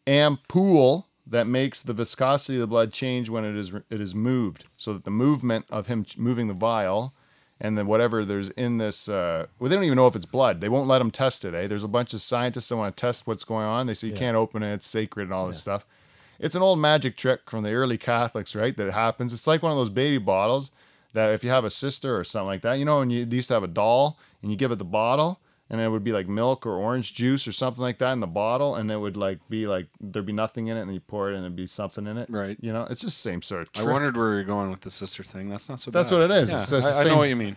[0.07, 4.65] ampoule that makes the viscosity of the blood change when it is it is moved,
[4.77, 7.13] so that the movement of him moving the vial
[7.61, 10.59] and then whatever there's in this uh, well they don't even know if it's blood.
[10.59, 11.67] They won't let them test it eh?
[11.67, 13.87] there's a bunch of scientists that want to test what's going on.
[13.87, 15.85] They say you can't open it it's sacred and all this stuff.
[16.39, 19.31] It's an old magic trick from the early catholics right that happens.
[19.31, 20.71] It's like one of those baby bottles
[21.13, 23.49] that if you have a sister or something like that you know and you used
[23.49, 25.39] to have a doll and you give it the bottle
[25.71, 28.27] and it would be like milk or orange juice or something like that in the
[28.27, 31.31] bottle and it would like be like there'd be nothing in it and you pour
[31.31, 32.57] it and there'd be something in it Right.
[32.61, 34.91] you know it's just the same sort of I wondered where you're going with the
[34.91, 35.49] sister thing.
[35.49, 36.17] That's not so That's bad.
[36.29, 36.49] what it is.
[36.51, 37.55] Yeah, I, I know what you mean.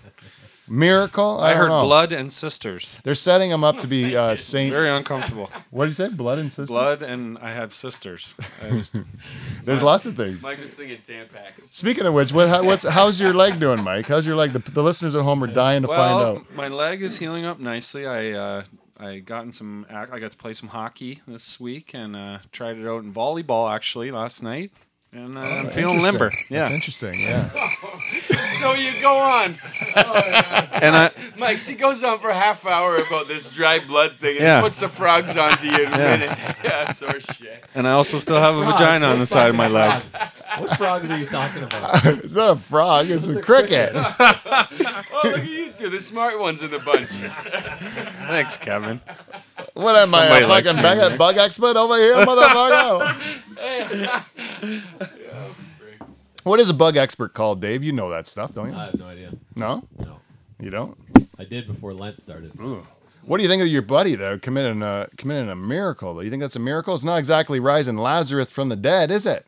[0.68, 1.82] Miracle I, don't heard know.
[1.82, 2.96] blood and sisters.
[3.04, 4.72] They're setting him up to be uh, Saint.
[4.72, 5.50] Very uncomfortable.
[5.70, 6.08] What did you say?
[6.08, 6.68] Blood and sisters.
[6.70, 8.34] blood and I have sisters.
[8.62, 8.90] I was,
[9.64, 10.42] There's lots of things.
[10.42, 11.60] Mike was thinking Tampax.
[11.74, 14.06] Speaking of which, what, how, what's how's your leg doing, Mike?
[14.06, 14.52] How's your leg?
[14.52, 16.54] The, the listeners at home are dying to find out.
[16.54, 18.06] my leg is healing up nicely.
[18.06, 18.64] I uh,
[18.96, 19.86] I got in some.
[19.90, 23.12] ac- I got to play some hockey this week and uh, tried it out in
[23.12, 24.70] volleyball actually last night,
[25.12, 26.02] and uh, I'm feeling Interesting.
[26.02, 26.30] limber.
[26.48, 27.20] That's Yeah, interesting.
[27.20, 27.50] Yeah.
[28.64, 29.56] So you go on.
[29.94, 34.36] and I Mike, she goes on for a half hour about this dry blood thing
[34.38, 34.60] and Yeah.
[34.62, 36.16] puts the frogs onto you in a Yeah.
[36.16, 36.38] minute.
[36.64, 37.62] Yeah, it's our shit.
[37.74, 40.02] and I also still have a Frogs, vagina on the side of my leg.
[40.56, 42.06] What frogs are you talking about?
[42.24, 43.10] it's not a frog.
[43.10, 43.92] It's a cricket.
[43.94, 47.10] Oh, look at you two, the smart ones in the bunch.
[48.28, 49.02] Thanks, Kevin.
[49.74, 53.14] What am I, Somebody a likes fucking bug, bug expert over here, motherfucker?
[56.44, 57.82] What is a bug expert called, Dave?
[57.82, 58.76] You know that stuff, don't you?
[58.76, 59.32] I have no idea.
[59.56, 60.20] No, No,
[60.60, 60.96] you don't.
[61.38, 62.52] I did before Lent started.
[63.24, 66.14] What do you think of your buddy though committing a committing a miracle?
[66.14, 66.94] Though you think that's a miracle?
[66.94, 69.46] It's not exactly rising Lazarus from the dead, is it?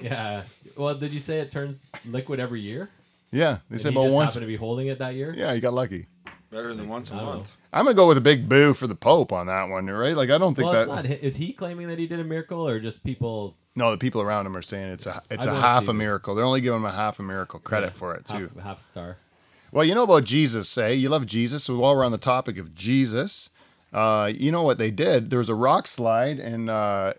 [0.00, 0.44] Yeah.
[0.76, 2.88] Well, did you say it turns liquid every year?
[3.30, 4.34] Yeah, they And said he about just once.
[4.34, 5.34] happened to be holding it that year.
[5.36, 6.06] Yeah, you got lucky.
[6.50, 7.52] Better than once a don't month.
[7.72, 10.14] I'm gonna go with a big boo for the Pope on that one, right?
[10.16, 11.04] Like I don't think Well, that.
[11.06, 11.24] it's not.
[11.24, 14.46] Is he claiming that he did a miracle, or just people No, the people around
[14.46, 16.34] him are saying it's a it's a half a miracle.
[16.34, 18.50] They're only giving him a half a miracle credit for it too.
[18.54, 19.16] half, half star?
[19.70, 21.64] Well, you know about Jesus, say you love Jesus.
[21.64, 23.48] So while we're on the topic of Jesus,
[23.92, 25.30] uh, you know what they did?
[25.30, 27.14] There was a rock slide in uh,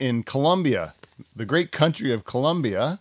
[0.00, 0.94] in Colombia,
[1.36, 2.98] the great country of Colombia,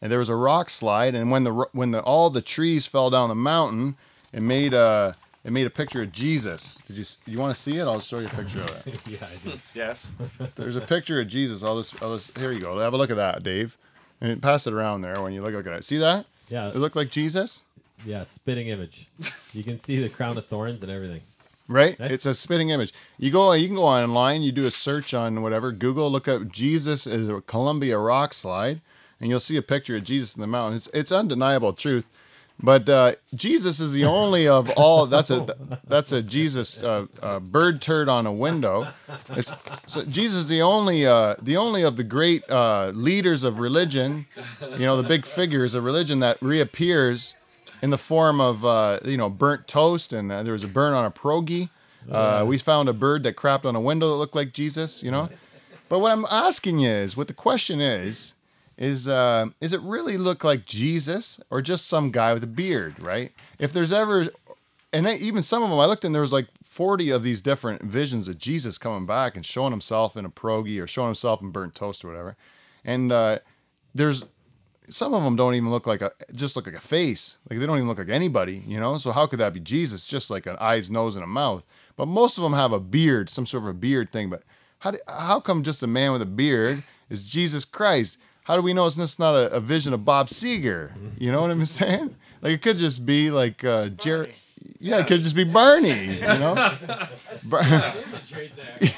[0.00, 1.16] and there was a rock slide.
[1.16, 3.96] And when the when the all the trees fell down the mountain,
[4.32, 6.76] it made a it made a picture of Jesus.
[6.86, 7.82] Did you you want to see it?
[7.82, 8.98] I'll show you a picture of it.
[9.08, 9.60] yeah, I did.
[9.74, 10.10] Yes.
[10.56, 11.62] There's a picture of Jesus.
[11.62, 12.78] All this, just, I'll here you go.
[12.78, 13.76] Have a look at that, Dave.
[14.20, 15.84] And pass it around there when you look, look at it.
[15.84, 16.26] See that?
[16.48, 17.62] Yeah, It looked like Jesus.
[18.06, 18.24] yeah.
[18.24, 19.08] Spitting image.
[19.52, 21.20] You can see the crown of thorns and everything.
[21.68, 21.98] right?
[21.98, 22.12] Right.
[22.12, 22.92] It's a spitting image.
[23.18, 24.42] You go, you can go online.
[24.42, 26.10] You do a search on whatever Google.
[26.10, 28.80] Look up Jesus is a Colombia rock slide,
[29.20, 30.76] and you'll see a picture of Jesus in the mountain.
[30.76, 32.06] It's it's undeniable truth.
[32.62, 35.06] But uh, Jesus is the only of all.
[35.06, 38.88] That's a that's a Jesus uh, uh, bird turd on a window.
[39.30, 39.52] It's
[39.86, 44.26] so Jesus is the only uh, the only of the great uh, leaders of religion.
[44.72, 47.34] You know the big figures of religion that reappears
[47.82, 50.94] in the form of uh, you know burnt toast, and uh, there was a burn
[50.94, 51.68] on a pierogi.
[52.10, 55.02] Uh, we found a bird that crapped on a window that looked like Jesus.
[55.02, 55.28] You know,
[55.88, 58.34] but what I'm asking you is, what the question is,
[58.76, 62.94] is uh, is it really look like Jesus or just some guy with a beard,
[62.98, 63.32] right?
[63.58, 64.28] If there's ever,
[64.92, 67.82] and even some of them, I looked and there was like 40 of these different
[67.82, 71.50] visions of Jesus coming back and showing himself in a pierogi or showing himself in
[71.50, 72.36] burnt toast or whatever.
[72.84, 73.38] And uh,
[73.94, 74.24] there's
[74.90, 77.38] some of them don't even look like a just look like a face.
[77.48, 78.98] Like they don't even look like anybody you know?
[78.98, 80.06] So how could that be jesus?
[80.06, 81.64] Just like an eyes nose and a mouth.
[81.96, 84.28] But most of them have a beard some sort of a beard thing.
[84.28, 84.42] But
[84.80, 88.62] how do, how come just a man with a beard is jesus christ how do
[88.62, 91.64] we know it's just not a, a vision of bob seger you know what i'm
[91.64, 94.34] saying like it could just be like uh jared
[94.78, 96.54] yeah, it could just be Barney, you know.
[97.44, 97.94] Bar-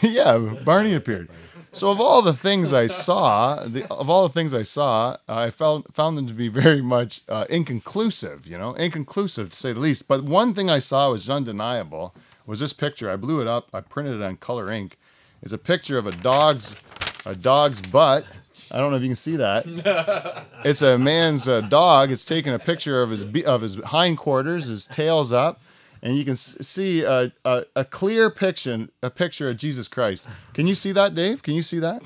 [0.03, 1.29] yeah, Barney appeared.
[1.73, 5.51] So of all the things I saw, the, of all the things I saw, I
[5.51, 8.47] found found them to be very much uh, inconclusive.
[8.47, 10.09] You know, inconclusive to say the least.
[10.09, 12.15] But one thing I saw was undeniable.
[12.47, 13.11] Was this picture?
[13.11, 13.69] I blew it up.
[13.75, 14.97] I printed it on color ink.
[15.43, 16.83] It's a picture of a dog's
[17.27, 18.25] a dog's butt.
[18.73, 19.65] I don't know if you can see that.
[20.65, 22.11] It's a man's uh, dog.
[22.11, 25.61] It's taking a picture of his be- of his hindquarters, his tail's up,
[26.03, 30.27] and you can s- see a, a, a clear picture a picture of Jesus Christ.
[30.55, 31.43] Can you see that, Dave?
[31.45, 32.03] Can you see that?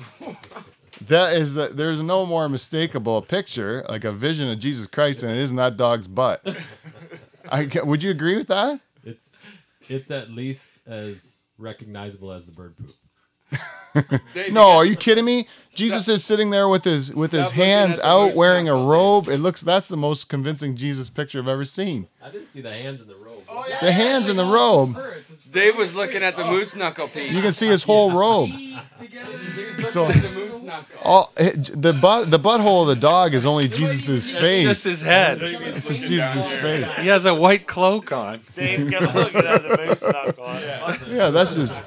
[1.07, 5.31] That is the, there's no more mistakable picture like a vision of Jesus Christ than
[5.31, 6.45] it is in that dog's butt.
[7.49, 8.79] I ca- would you agree with that?
[9.03, 9.33] It's
[9.89, 12.93] it's at least as recognizable as the bird poop.
[14.33, 15.47] Dave, No, are you kidding me?
[15.73, 19.29] Jesus is sitting there with his with his Stop looking hands out wearing a robe.
[19.29, 22.07] It looks that's the most convincing Jesus picture I've ever seen.
[22.21, 23.43] I didn't see the hands in the robe.
[23.81, 24.97] The hands in the robe.
[25.51, 27.31] Dave was looking at the moose knuckle, Pete.
[27.31, 28.49] You can see his whole robe.
[29.89, 30.99] So the moose knuckle.
[31.03, 34.63] all eh, the butt the butthole of the dog is only Jesus's face.
[34.63, 34.91] Just face.
[34.91, 35.39] his head.
[35.41, 36.89] It's just Jesus' face.
[36.97, 38.41] He has a white cloak on.
[38.55, 40.45] Dave got looking at the moose knuckle.
[41.09, 41.81] Yeah, that's just.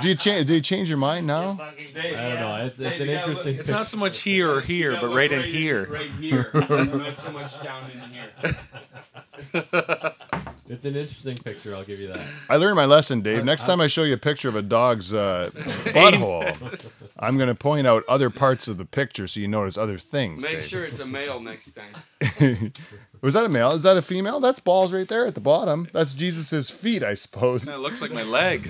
[0.00, 0.46] Do you change?
[0.46, 1.58] Do you change your mind now?
[1.60, 2.66] I don't know.
[2.66, 3.56] It's, it's an interesting.
[3.56, 5.86] It's not so much here or here, but right in here.
[5.86, 6.50] Right here.
[6.54, 10.14] Not so much down in here.
[10.70, 11.74] It's an interesting picture.
[11.74, 12.20] I'll give you that.
[12.50, 13.42] I learned my lesson, Dave.
[13.42, 17.54] Next time I show you a picture of a dog's uh, butthole, I'm going to
[17.54, 20.42] point out other parts of the picture so you notice other things.
[20.42, 20.62] Make Dave.
[20.62, 22.72] sure it's a male next time.
[23.22, 23.72] Was that a male?
[23.72, 24.40] Is that a female?
[24.40, 25.88] That's balls right there at the bottom.
[25.94, 27.62] That's Jesus's feet, I suppose.
[27.62, 28.68] That looks like my leg.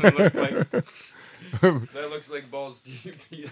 [1.53, 2.83] That, look like, that looks like balls.
[3.37, 3.47] Yeah,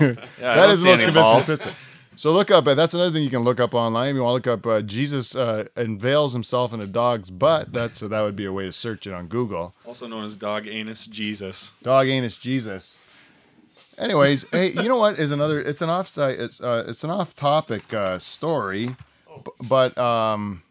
[0.00, 1.46] I That don't is see the most convincing balls.
[1.46, 1.72] picture.
[2.14, 2.66] So look up.
[2.66, 4.14] uh, That's another thing you can look up online.
[4.14, 7.72] You want to look up uh, Jesus uh, unveils himself in a dog's butt.
[7.72, 9.74] That's that would be a way to search it on Google.
[9.86, 11.70] Also known as dog anus Jesus.
[11.82, 12.98] Dog anus Jesus.
[13.98, 15.60] Anyways, hey, you know what is another?
[15.60, 16.38] It's an offsite.
[16.38, 18.88] It's uh, it's an off-topic uh, story,
[19.44, 20.62] b- but um,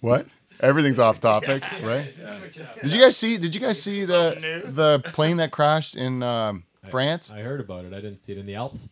[0.00, 0.26] what?
[0.60, 2.12] Everything's off topic, right?
[2.82, 3.36] Did you guys see?
[3.38, 7.30] Did you guys see the the plane that crashed in um, France?
[7.30, 7.92] I heard about it.
[7.92, 8.88] I didn't see it in the Alps.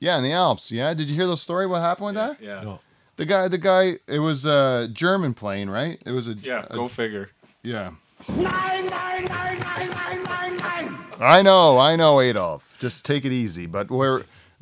[0.00, 0.72] Yeah, in the Alps.
[0.72, 1.66] Yeah, did you hear the story?
[1.66, 2.40] What happened with that?
[2.40, 2.62] Yeah.
[2.62, 2.80] No.
[3.16, 3.98] The guy, the guy.
[4.08, 6.02] It was a German plane, right?
[6.04, 7.30] It was a Yeah, a- go figure.
[7.62, 7.92] yeah.
[11.20, 12.76] I know, I know, Adolf.
[12.78, 13.66] Just take it easy.
[13.66, 13.90] But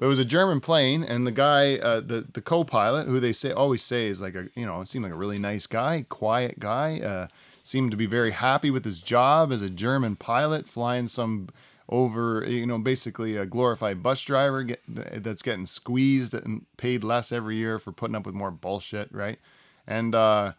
[0.01, 3.53] it was a German plane, and the guy, uh, the the co-pilot, who they say
[3.53, 7.01] always say is like a you know seemed like a really nice guy, quiet guy,
[7.01, 7.29] uh,
[7.63, 11.49] seemed to be very happy with his job as a German pilot, flying some
[11.89, 17.33] over you know basically a glorified bus driver get, that's getting squeezed and paid less
[17.33, 19.39] every year for putting up with more bullshit, right?
[19.87, 20.53] And uh,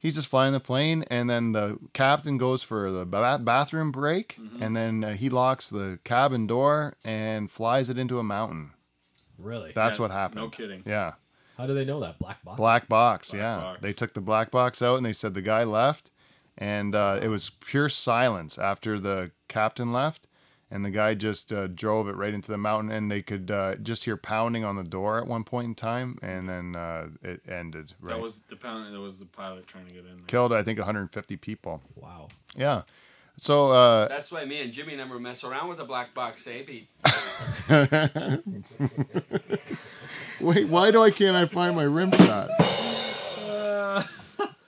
[0.00, 4.36] he's just flying the plane, and then the captain goes for the ba- bathroom break,
[4.60, 8.72] and then uh, he locks the cabin door and flies it into a mountain.
[9.38, 9.70] Really?
[9.74, 10.40] That's Yeah, what happened.
[10.42, 10.82] no kidding.
[10.84, 11.12] Yeah,
[11.56, 12.18] How do they know that?
[12.18, 12.56] Black box.
[12.56, 13.30] black box.
[13.30, 13.80] Black yeah, box.
[13.82, 16.10] they took the black box out, and they said the guy left,
[16.58, 20.26] and uh, it was pure silence after the captain left.
[20.72, 23.74] And the guy just uh, drove it right into the mountain, and they could uh,
[23.76, 27.40] just hear pounding on the door at one point in time, and then uh, it
[27.48, 27.92] ended.
[28.00, 28.92] Right, That was the pilot.
[28.92, 30.24] That was the pilot trying to get in there.
[30.28, 31.82] killed, I think, 150 people.
[31.96, 32.28] Wow.
[32.56, 32.82] Yeah.
[33.36, 36.62] So uh, That's why me and Jimmy never mess around with the black box, eh,
[36.62, 36.88] Pete?
[40.40, 42.50] Wait, why do I can't I find my rim shot?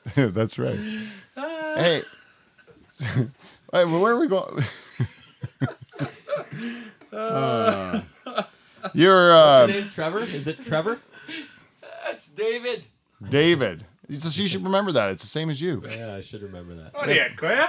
[0.17, 0.79] That's right.
[1.37, 2.03] hey,
[3.73, 4.63] Hey, where are we going?
[7.13, 8.01] Uh,
[8.95, 10.21] you're uh, Name Trevor?
[10.21, 10.99] Is it Trevor?
[12.07, 12.85] That's David.
[13.29, 13.85] David.
[14.09, 15.11] You just- you should remember that.
[15.11, 15.83] It's the same as you.
[15.89, 16.91] Yeah, I should remember that.
[16.95, 17.69] Oh, yeah, Claire.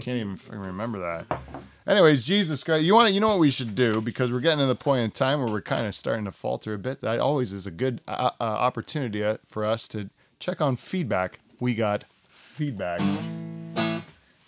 [0.00, 1.40] Can't even fucking remember that.
[1.86, 4.58] Anyways, Jesus Christ, you want to, you know what we should do because we're getting
[4.58, 7.00] to the point in time where we're kind of starting to falter a bit.
[7.02, 11.38] That always is a good uh, uh, opportunity uh, for us to check on feedback.
[11.60, 13.00] We got feedback.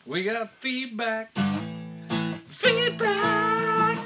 [0.05, 1.33] We got feedback.
[2.63, 3.99] Feedback.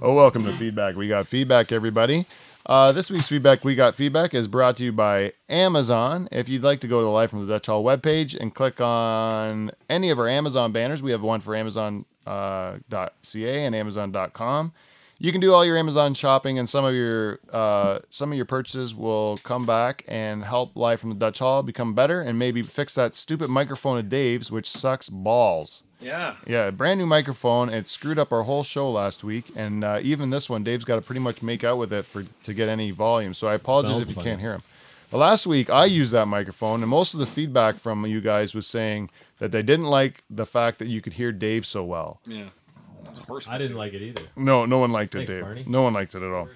[0.00, 0.94] Oh, welcome to feedback.
[0.94, 2.24] We got feedback, everybody.
[2.64, 6.28] Uh, this week's feedback, we got feedback, is brought to you by Amazon.
[6.30, 8.80] If you'd like to go to the Live from the Dutch Hall webpage and click
[8.80, 12.76] on any of our Amazon banners, we have one for Amazon uh,
[13.22, 14.72] .ca and Amazon.com.
[15.24, 18.44] You can do all your Amazon shopping, and some of your uh, some of your
[18.44, 22.60] purchases will come back and help Live from the Dutch Hall become better, and maybe
[22.60, 25.82] fix that stupid microphone of Dave's, which sucks balls.
[25.98, 26.36] Yeah.
[26.46, 27.70] Yeah, brand new microphone.
[27.70, 30.96] It screwed up our whole show last week, and uh, even this one, Dave's got
[30.96, 33.32] to pretty much make out with it for to get any volume.
[33.32, 34.26] So I apologize if you funny.
[34.26, 34.62] can't hear him.
[35.10, 38.54] But last week I used that microphone, and most of the feedback from you guys
[38.54, 39.08] was saying
[39.38, 42.20] that they didn't like the fact that you could hear Dave so well.
[42.26, 42.50] Yeah.
[43.26, 44.22] Horse I didn't like it either.
[44.36, 45.42] No, no one liked it, Thanks, Dave.
[45.42, 45.64] Barney.
[45.66, 46.48] No one liked it at all.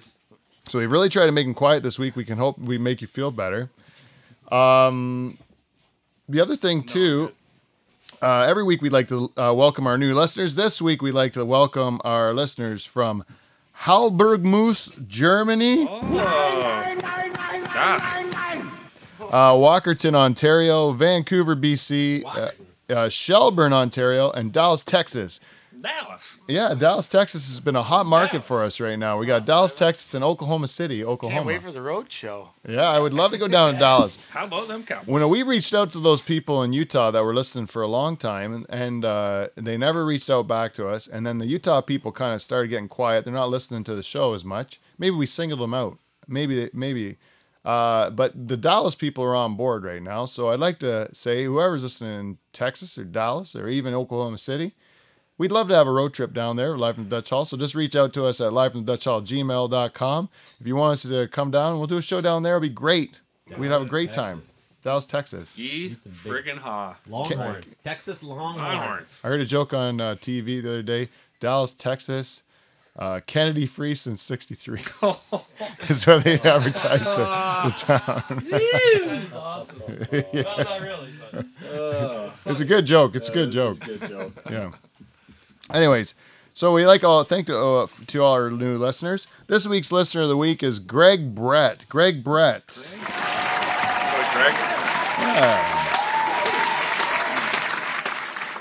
[0.67, 2.15] So we really tried to make him quiet this week.
[2.15, 3.69] We can hope we make you feel better.
[4.51, 5.37] Um,
[6.27, 7.31] the other thing too,
[8.21, 10.55] uh, every week we'd like to uh, welcome our new listeners.
[10.55, 13.23] This week we'd like to welcome our listeners from
[13.81, 15.87] Hallbergmoos, Germany,
[19.31, 22.51] uh, Walkerton, Ontario, Vancouver, BC, uh,
[22.93, 25.39] uh, Shelburne, Ontario, and Dallas, Texas.
[25.81, 26.39] Dallas.
[26.47, 29.17] Yeah, Dallas, Texas has been a hot market for us right now.
[29.17, 31.39] We got Dallas, Texas, and Oklahoma City, Oklahoma.
[31.39, 32.49] Can't wait for the road show.
[32.67, 34.23] yeah, I would love to go down to Dallas.
[34.31, 35.07] How about them Cowboys?
[35.07, 38.17] When we reached out to those people in Utah that were listening for a long
[38.17, 41.81] time, and, and uh, they never reached out back to us, and then the Utah
[41.81, 43.25] people kind of started getting quiet.
[43.25, 44.79] They're not listening to the show as much.
[44.97, 45.97] Maybe we singled them out.
[46.27, 47.17] Maybe, maybe.
[47.65, 50.25] Uh, but the Dallas people are on board right now.
[50.25, 54.73] So I'd like to say, whoever's listening in Texas or Dallas or even Oklahoma City,
[55.39, 57.45] We'd love to have a road trip down there, live from the Dutch Hall.
[57.45, 61.03] So just reach out to us at live from the Dutch If you want us
[61.03, 62.57] to come down, we'll do a show down there.
[62.57, 63.21] It'll be great.
[63.57, 64.41] We'd have a great time.
[64.83, 65.57] Dallas, Texas.
[65.57, 66.97] Ye friggin' ha.
[67.07, 67.77] Longhorns.
[67.77, 68.57] Texas Longhorns.
[68.57, 69.21] Longhorns.
[69.23, 71.07] I heard a joke on uh, TV the other day.
[71.39, 72.43] Dallas, Texas,
[72.97, 74.81] uh, Kennedy free since 63
[75.89, 78.45] is where they advertised the, the town.
[78.49, 79.81] That's awesome.
[79.87, 81.45] well, not really, but
[82.45, 83.15] It's a good joke.
[83.15, 83.79] It's a good joke.
[83.79, 84.33] Good joke.
[84.49, 84.71] Yeah.
[85.71, 86.15] Anyways,
[86.53, 89.27] so we like all thank to, uh, to all our new listeners.
[89.47, 91.85] This week's listener of the week is Greg Brett.
[91.89, 92.65] Greg Brett.
[94.33, 94.53] Greg.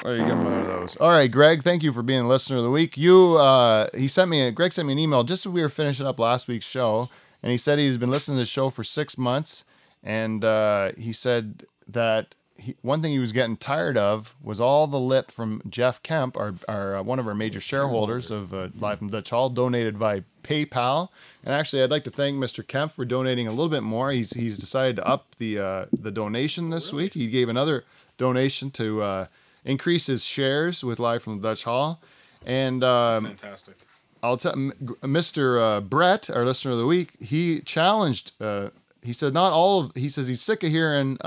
[0.04, 0.96] Oh, you him one of those.
[0.96, 1.62] All right, Greg.
[1.62, 2.96] Thank you for being a listener of the week.
[2.96, 4.42] You, uh, he sent me.
[4.42, 7.08] A, Greg sent me an email just as we were finishing up last week's show,
[7.42, 9.64] and he said he's been listening to the show for six months,
[10.02, 14.86] and uh, he said that he, one thing he was getting tired of was all
[14.86, 18.68] the lip from Jeff Kemp, our, our uh, one of our major shareholders of uh,
[18.78, 21.08] Live from Dutch Hall, donated by PayPal.
[21.44, 22.66] And actually, I'd like to thank Mr.
[22.66, 24.10] Kemp for donating a little bit more.
[24.10, 27.14] He's he's decided to up the uh, the donation this week.
[27.14, 27.84] He gave another
[28.18, 29.26] donation to uh,
[29.64, 32.00] increase his shares with Live from the Dutch Hall.
[32.44, 33.76] And um, Fantastic.
[34.22, 35.60] I'll tell Mr.
[35.60, 38.32] Uh, Brett, our listener of the week, he challenged.
[38.40, 38.70] Uh,
[39.02, 39.84] he said not all.
[39.84, 41.18] Of, he says he's sick of hearing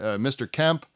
[0.00, 0.50] uh, uh, Mr.
[0.50, 0.86] Kemp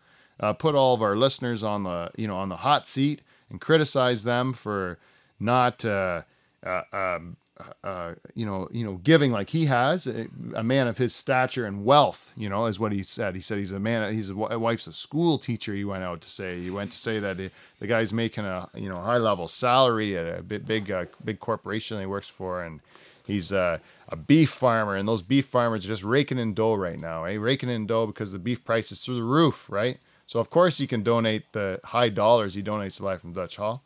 [0.41, 3.61] uh, put all of our listeners on the you know on the hot seat and
[3.61, 4.99] criticize them for
[5.39, 6.23] not uh,
[6.65, 7.37] uh, um,
[7.85, 11.67] uh, you know you know giving like he has a, a man of his stature
[11.67, 14.35] and wealth you know is what he said he said he's a man he's a
[14.35, 17.51] wife's a school teacher he went out to say he went to say that he,
[17.79, 21.39] the guy's making a you know high level salary at a big big uh, big
[21.39, 22.81] corporation he works for and
[23.25, 26.99] he's uh, a beef farmer and those beef farmers are just raking in dough right
[26.99, 27.35] now eh?
[27.35, 30.79] raking in dough because the beef price is through the roof right so of course
[30.79, 33.85] he can donate the high dollars he donates to live from dutch hall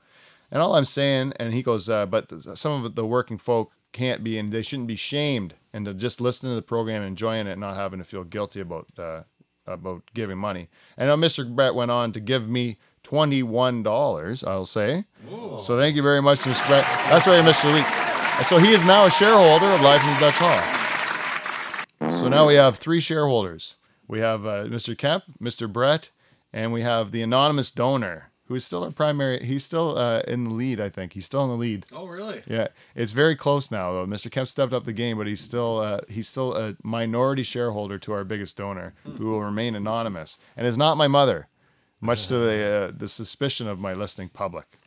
[0.50, 4.24] and all I'm saying, and he goes, uh, but some of the working folk can't
[4.24, 7.52] be, and they shouldn't be shamed, and to just listen to the program, enjoying it,
[7.52, 9.22] and not having to feel guilty about uh,
[9.66, 10.70] about giving money.
[10.96, 11.54] And now Mr.
[11.54, 14.42] Brett went on to give me twenty one dollars.
[14.42, 15.04] I'll say.
[15.60, 16.66] So thank you very much, Mr.
[16.66, 16.84] Brett.
[17.10, 17.74] That's right, Mr.
[17.74, 18.07] Week.
[18.38, 22.10] And so he is now a shareholder of Life in the Dutch Hall.
[22.12, 23.76] So now we have three shareholders.
[24.06, 24.96] We have uh, Mr.
[24.96, 25.70] Kemp, Mr.
[25.70, 26.10] Brett,
[26.52, 29.44] and we have the anonymous donor, who is still our primary.
[29.44, 31.14] He's still uh, in the lead, I think.
[31.14, 31.86] He's still in the lead.
[31.92, 32.42] Oh, really?
[32.46, 34.06] Yeah, it's very close now, though.
[34.06, 34.30] Mr.
[34.30, 38.12] Kemp stepped up the game, but he's still uh, he's still a minority shareholder to
[38.12, 41.48] our biggest donor, who will remain anonymous, and is not my mother,
[42.00, 44.78] much to the uh, the suspicion of my listening public.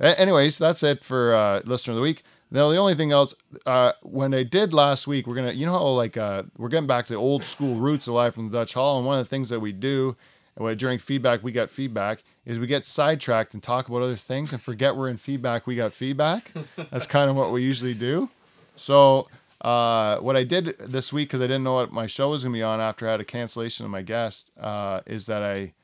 [0.00, 2.22] Anyways, that's it for uh, listener of the week.
[2.50, 3.34] Now, the only thing else,
[3.66, 6.86] uh, when I did last week, we're gonna, you know, how like uh, we're getting
[6.86, 9.28] back to old school roots of live from the Dutch Hall, and one of the
[9.28, 10.16] things that we do
[10.58, 14.52] uh, during feedback, we got feedback, is we get sidetracked and talk about other things
[14.52, 15.66] and forget we're in feedback.
[15.66, 16.52] We got feedback.
[16.90, 18.30] That's kind of what we usually do.
[18.76, 19.28] So,
[19.60, 22.54] uh, what I did this week, because I didn't know what my show was gonna
[22.54, 25.74] be on after I had a cancellation of my guest, uh, is that I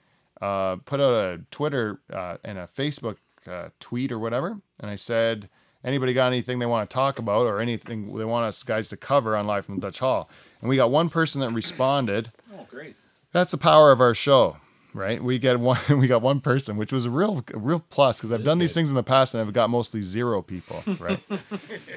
[0.40, 4.96] uh, put out a Twitter uh, and a Facebook uh, tweet or whatever, and I
[4.96, 5.50] said,
[5.84, 8.96] anybody got anything they want to talk about or anything they want us guys to
[8.96, 10.28] cover on Live from the Dutch Hall.
[10.60, 12.32] And we got one person that responded.
[12.54, 12.96] Oh, great.
[13.32, 14.56] That's the power of our show,
[14.94, 15.22] right?
[15.22, 18.32] We get one, we got one person, which was a real, a real plus because
[18.32, 21.20] I've done these things in the past and I've got mostly zero people, right?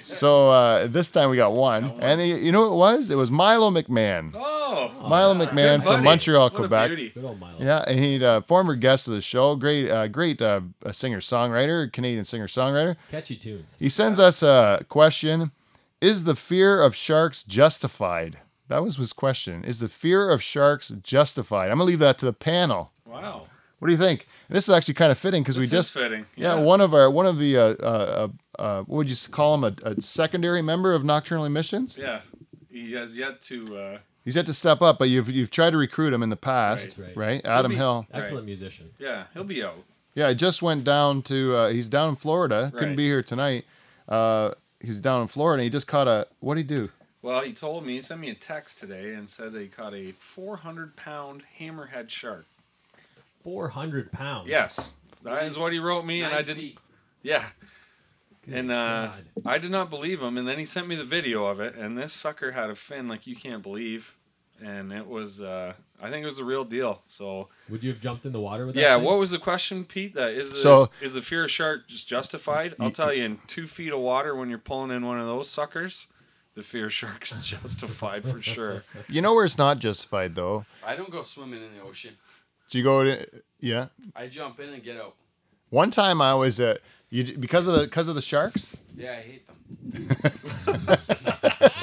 [0.04, 3.10] so uh, this time we got one, and he, you know what it was?
[3.10, 4.32] It was Milo McMahon.
[4.36, 6.04] Oh, Milo McMahon good from.
[6.04, 6.89] Montreal, What Quebec.
[6.89, 7.10] beauty.
[7.10, 7.58] Good old Milo.
[7.60, 11.91] Yeah, and he uh, former guest of the show, great, uh, great uh, singer songwriter,
[11.91, 12.95] Canadian singer songwriter.
[13.12, 13.78] Catchy tunes.
[13.80, 15.52] He sends us a question:
[16.02, 18.39] Is the fear of sharks justified?
[18.70, 19.63] That was his question.
[19.63, 21.65] Is the fear of sharks justified?
[21.72, 22.91] I'm gonna leave that to the panel.
[23.05, 23.47] Wow.
[23.80, 24.28] What do you think?
[24.49, 26.26] This is actually kind of fitting because we is just fitting.
[26.36, 29.53] yeah, one of our one of the uh, uh, uh, uh, what would you call
[29.55, 31.97] him a, a secondary member of Nocturnal Emissions?
[31.97, 32.22] Yeah.
[32.70, 33.78] He has yet to.
[33.78, 36.36] Uh, He's yet to step up, but you've you've tried to recruit him in the
[36.36, 37.15] past, Right.
[37.15, 37.45] right?
[37.45, 38.05] Adam be- Hill.
[38.13, 38.89] Excellent musician.
[38.99, 39.76] yeah, he'll be out.
[40.15, 41.55] Yeah, I just went down to.
[41.55, 42.72] Uh, he's down in Florida.
[42.76, 43.63] Couldn't be here tonight.
[44.09, 44.51] Uh,
[44.82, 45.63] he's down in Florida.
[45.63, 46.28] He just caught a.
[46.41, 46.89] What would he do?
[47.28, 49.93] Well, he told me, he sent me a text today and said that he caught
[49.93, 52.45] a 400 pound hammerhead shark.
[53.43, 54.47] 400 pounds.
[54.47, 54.93] Yes.
[55.23, 56.55] That is what he wrote me, and I didn't.
[56.55, 56.78] feet.
[57.23, 57.43] Yeah.
[58.49, 59.09] And uh,
[59.45, 61.97] I did not believe him, and then he sent me the video of it, and
[61.97, 64.15] this sucker had a fin like you can't believe,
[64.63, 67.01] and it was, uh, I think it was the real deal.
[67.07, 68.82] So Would you have jumped in the water with that?
[68.82, 69.03] yeah, thing?
[69.03, 70.13] what was the question, Pete?
[70.13, 72.75] That is the So- is the fear of shark just justified?
[72.80, 75.49] I'll tell you, in two feet of water when you're pulling in one of those
[75.49, 76.07] suckers,
[76.58, 78.84] the fear of shark is justified for sure.
[79.08, 80.66] You know where it's not justified though.
[80.86, 82.18] I don't go swimming in the ocean.
[82.70, 83.26] Do you go to?
[83.60, 83.88] Yeah.
[84.16, 85.14] I jump in and get out.
[85.70, 86.78] One time I was uh,
[87.10, 88.70] you because of the because of the sharks.
[88.95, 90.97] Yeah, I hate them.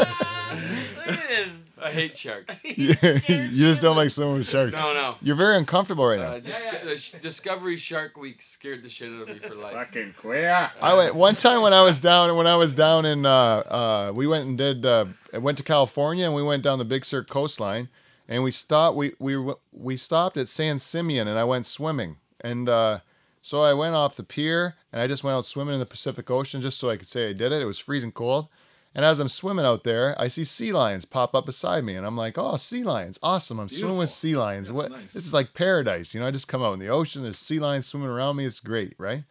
[1.85, 2.65] I hate sharks.
[2.65, 4.73] you just don't like swimming with sharks.
[4.73, 5.17] No, no.
[5.21, 6.33] You're very uncomfortable right now.
[6.33, 9.75] Uh, Dis- the sh- Discovery Shark Week scared the shit out of me for life.
[9.75, 10.71] Fucking queer.
[10.81, 14.13] I went one time when I was down when I was down in uh uh
[14.15, 15.05] we went and did uh
[15.35, 17.91] went to California and we went down the Big Sur coastline
[18.29, 22.67] and we stopped we we we stopped at San Simeon and I went swimming and
[22.67, 23.01] uh
[23.43, 26.31] so I went off the pier and I just went out swimming in the Pacific
[26.31, 27.61] Ocean just so I could say I did it.
[27.61, 28.49] It was freezing cold.
[28.95, 32.07] And as I'm swimming out there, I see sea lions pop up beside me, and
[32.07, 33.19] I'm like, "Oh, sea lions!
[33.23, 33.59] Awesome!
[33.59, 34.69] I'm swimming with sea lions.
[34.69, 34.91] That's what?
[34.93, 35.13] nice.
[35.15, 36.27] This is like paradise, you know.
[36.29, 37.23] I just come out in the ocean.
[37.25, 38.45] There's sea lions swimming around me.
[38.47, 39.25] It's great, right?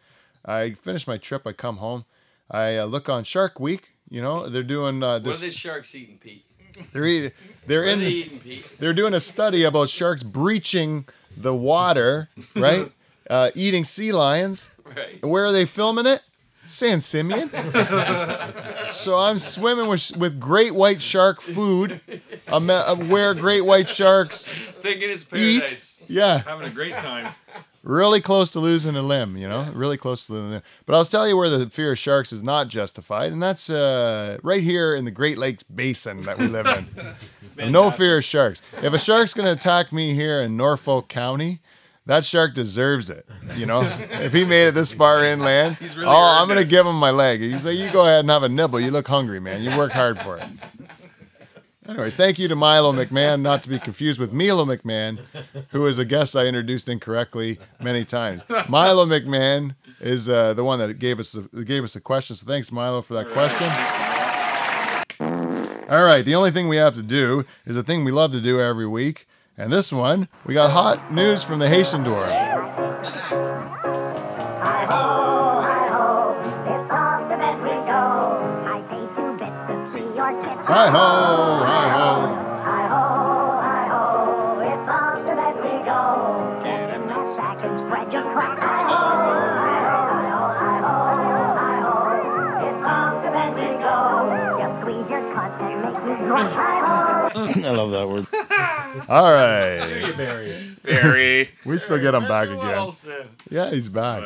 [0.44, 1.46] I finish my trip.
[1.46, 2.04] I come home.
[2.50, 3.90] I uh, look on Shark Week.
[4.10, 5.40] You know, they're doing uh, What are this.
[5.40, 6.44] these sharks eating, Pete?
[6.92, 7.32] They're eating,
[7.66, 7.98] they're What are in.
[8.00, 8.66] they The, eating, Pete?
[8.78, 11.06] they're doing a study about sharks breaching
[11.36, 12.92] the water, right?
[13.30, 14.68] uh, eating sea lions.
[14.84, 15.24] Right.
[15.24, 16.20] Where are they filming it?
[16.66, 17.50] San Simeon.
[18.90, 22.00] so I'm swimming with with great white shark food,
[22.48, 24.46] um, uh, where great white sharks
[24.80, 26.02] Thinking it's eat.
[26.08, 27.34] Yeah, Having a great time.
[27.82, 30.62] really close to losing a limb, you know, really close to losing a limb.
[30.86, 34.38] But I'll tell you where the fear of sharks is not justified, and that's uh,
[34.42, 37.72] right here in the Great Lakes Basin that we live in.
[37.72, 38.60] no fear of sharks.
[38.82, 41.60] If a shark's going to attack me here in Norfolk County,
[42.06, 43.26] that shark deserves it.
[43.56, 46.86] You know, if he made it this far inland, really oh, I'm going to give
[46.86, 47.40] him my leg.
[47.40, 48.80] He's like, you go ahead and have a nibble.
[48.80, 49.62] You look hungry, man.
[49.62, 50.48] You worked hard for it.
[51.86, 55.20] Anyway, thank you to Milo McMahon, not to be confused with Milo McMahon,
[55.68, 58.42] who is a guest I introduced incorrectly many times.
[58.70, 62.36] Milo McMahon is uh, the one that gave us the, gave us a question.
[62.36, 63.68] So thanks, Milo, for that question.
[65.90, 68.40] All right, the only thing we have to do is the thing we love to
[68.40, 72.32] do every week, and this one we got hot news from the Haitian Dwarf.
[80.66, 82.26] Hi ho, hi ho,
[82.64, 83.24] hi ho.
[97.36, 98.26] I love that word.
[99.08, 100.14] All right,
[100.82, 101.50] Very.
[101.64, 102.92] we still get him back again.
[103.50, 104.22] Yeah, he's back.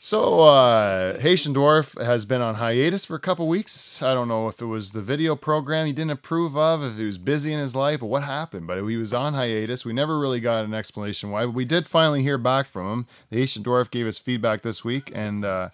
[0.00, 4.00] So, uh, Haitian Dwarf has been on hiatus for a couple weeks.
[4.00, 7.04] I don't know if it was the video program he didn't approve of, if he
[7.04, 9.84] was busy in his life, or what happened, but he was on hiatus.
[9.84, 13.06] We never really got an explanation why, but we did finally hear back from him.
[13.28, 15.70] The Haitian Dwarf gave us feedback this week, and uh,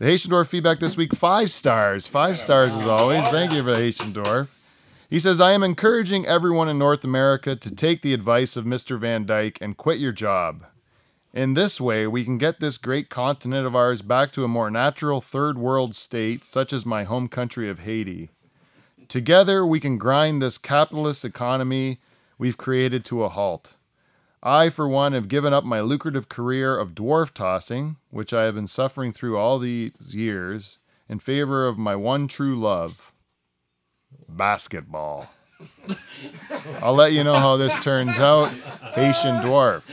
[0.00, 2.08] the Haitian Dwarf feedback this week five stars.
[2.08, 3.26] Five stars as always.
[3.28, 4.48] Thank you for the Haitian Dwarf.
[5.08, 8.98] He says, I am encouraging everyone in North America to take the advice of Mr.
[8.98, 10.66] Van Dyke and quit your job.
[11.32, 14.70] In this way, we can get this great continent of ours back to a more
[14.70, 18.30] natural third world state, such as my home country of Haiti.
[19.06, 22.00] Together, we can grind this capitalist economy
[22.36, 23.74] we've created to a halt.
[24.42, 28.56] I, for one, have given up my lucrative career of dwarf tossing, which I have
[28.56, 30.78] been suffering through all these years,
[31.08, 33.12] in favor of my one true love,
[34.28, 35.30] basketball.
[36.82, 38.50] I'll let you know how this turns out,
[38.94, 39.88] Haitian dwarf.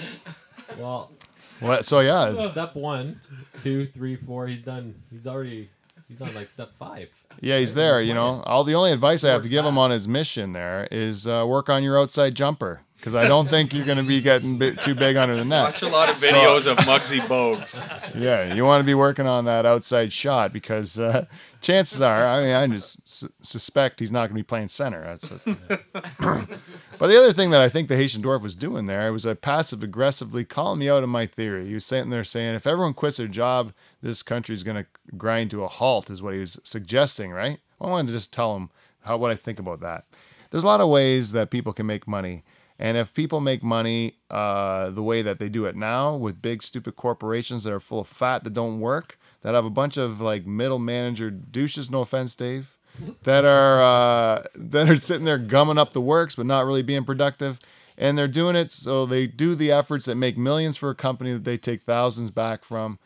[0.77, 1.11] Well,
[1.59, 1.85] What?
[1.85, 3.21] So yeah, step one,
[3.61, 4.47] two, three, four.
[4.47, 4.95] He's done.
[5.11, 5.69] He's already.
[6.07, 7.09] He's on like step five.
[7.39, 8.01] yeah, he's there.
[8.01, 10.87] You know, all the only advice I have to give him on his mission there
[10.91, 14.21] is uh, work on your outside jumper because I don't think you're going to be
[14.21, 15.63] getting bit too big under the net.
[15.63, 17.81] Watch a lot of videos of Muggsy Bogues.
[18.15, 21.25] Yeah, you want to be working on that outside shot because uh,
[21.61, 25.01] chances are, I mean, I just su- suspect he's not going to be playing center.
[25.01, 25.57] That's it.
[26.99, 29.35] but the other thing that I think the Haitian dwarf was doing there was a
[29.35, 31.67] passive aggressively calling me out of my theory.
[31.67, 35.49] He was sitting there saying, if everyone quits their job, this country's going to grind
[35.51, 37.59] to a halt, is what he was suggesting, right?
[37.81, 38.69] I wanted to just tell him
[39.01, 40.05] how what I think about that.
[40.51, 42.43] There's a lot of ways that people can make money.
[42.79, 46.63] And if people make money uh, the way that they do it now with big
[46.63, 50.19] stupid corporations that are full of fat that don't work, that have a bunch of
[50.19, 52.77] like middle manager douches, no offense, Dave,
[53.23, 57.03] that are uh, that are sitting there gumming up the works but not really being
[57.03, 57.59] productive,
[57.97, 61.33] and they're doing it so they do the efforts that make millions for a company
[61.33, 62.99] that they take thousands back from.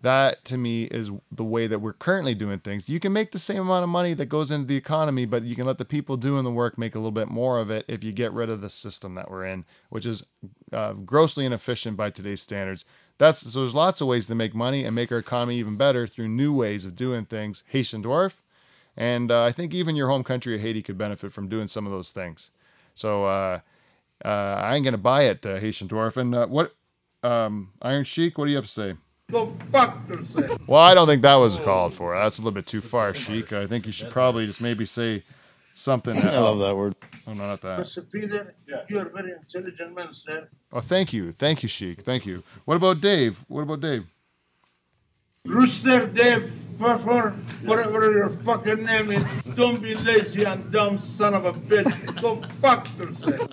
[0.00, 2.88] That to me is the way that we're currently doing things.
[2.88, 5.54] You can make the same amount of money that goes into the economy, but you
[5.54, 8.02] can let the people doing the work make a little bit more of it if
[8.02, 10.24] you get rid of the system that we're in, which is
[10.72, 12.84] uh, grossly inefficient by today's standards.
[13.18, 13.60] That's so.
[13.60, 16.52] There's lots of ways to make money and make our economy even better through new
[16.52, 17.62] ways of doing things.
[17.68, 18.36] Haitian dwarf,
[18.96, 21.86] and uh, I think even your home country of Haiti could benefit from doing some
[21.86, 22.50] of those things.
[22.96, 23.60] So uh,
[24.24, 26.16] uh, I ain't gonna buy it, uh, Haitian dwarf.
[26.16, 26.74] And uh, what,
[27.22, 28.36] um, Iron Sheik?
[28.36, 28.94] What do you have to say?
[29.30, 30.60] Go fuck yourself.
[30.66, 32.14] Well, I don't think that was called for.
[32.14, 33.52] That's a little bit too far, Sheik.
[33.52, 35.22] I think you should probably just maybe say
[35.74, 36.16] something.
[36.16, 36.94] I love that word.
[37.26, 37.80] Oh, no, not that.
[37.80, 38.10] Mr.
[38.10, 38.54] Peter,
[38.88, 40.48] you are a very intelligent man, sir.
[40.72, 41.32] Oh, thank you.
[41.32, 42.02] Thank you, Sheik.
[42.02, 42.42] Thank you.
[42.64, 43.44] What about Dave?
[43.48, 44.06] What about Dave?
[45.46, 51.44] Rooster Dave, Furfur, whatever your fucking name is, don't be lazy and dumb son of
[51.44, 52.20] a bitch.
[52.22, 53.50] Go fuck yourself.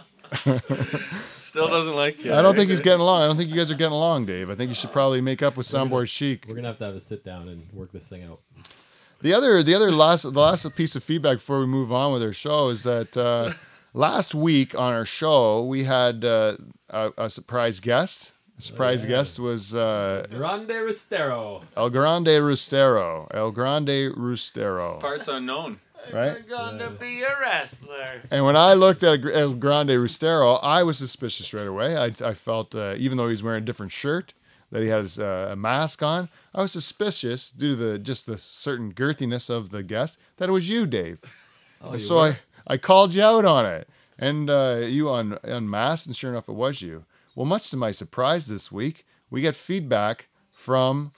[1.51, 2.33] Still doesn't like you.
[2.33, 3.23] I don't think he's getting along.
[3.23, 4.49] I don't think you guys are getting along, Dave.
[4.49, 6.45] I think you should probably make up with Soundboard Sheik.
[6.47, 8.39] We're gonna have to have a sit down and work this thing out.
[9.21, 12.23] The other, the other last, the last piece of feedback before we move on with
[12.23, 13.51] our show is that uh,
[13.93, 16.55] last week on our show we had uh,
[16.89, 18.31] a, a surprise guest.
[18.57, 21.63] A surprise guest was uh, Grande Restero.
[21.75, 23.27] El Grande Rustero.
[23.33, 25.01] El Grande Rustero.
[25.01, 25.81] Parts unknown.
[26.11, 26.33] Right?
[26.33, 28.21] You're gonna be a wrestler.
[28.29, 31.95] And when I looked at El Grande Rustero, I was suspicious right away.
[31.95, 34.33] I, I felt, uh, even though he was wearing a different shirt,
[34.71, 38.25] that he had his, uh, a mask on, I was suspicious due to the just
[38.25, 41.19] the certain girthiness of the guest that it was you, Dave.
[41.81, 42.21] Oh, you so were?
[42.67, 43.87] I, I called you out on it,
[44.17, 47.05] and uh, you un, unmasked, and sure enough, it was you.
[47.35, 51.11] Well, much to my surprise this week, we get feedback from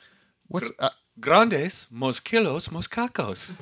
[0.47, 3.53] what's uh, Grandes mosquilos moscacos.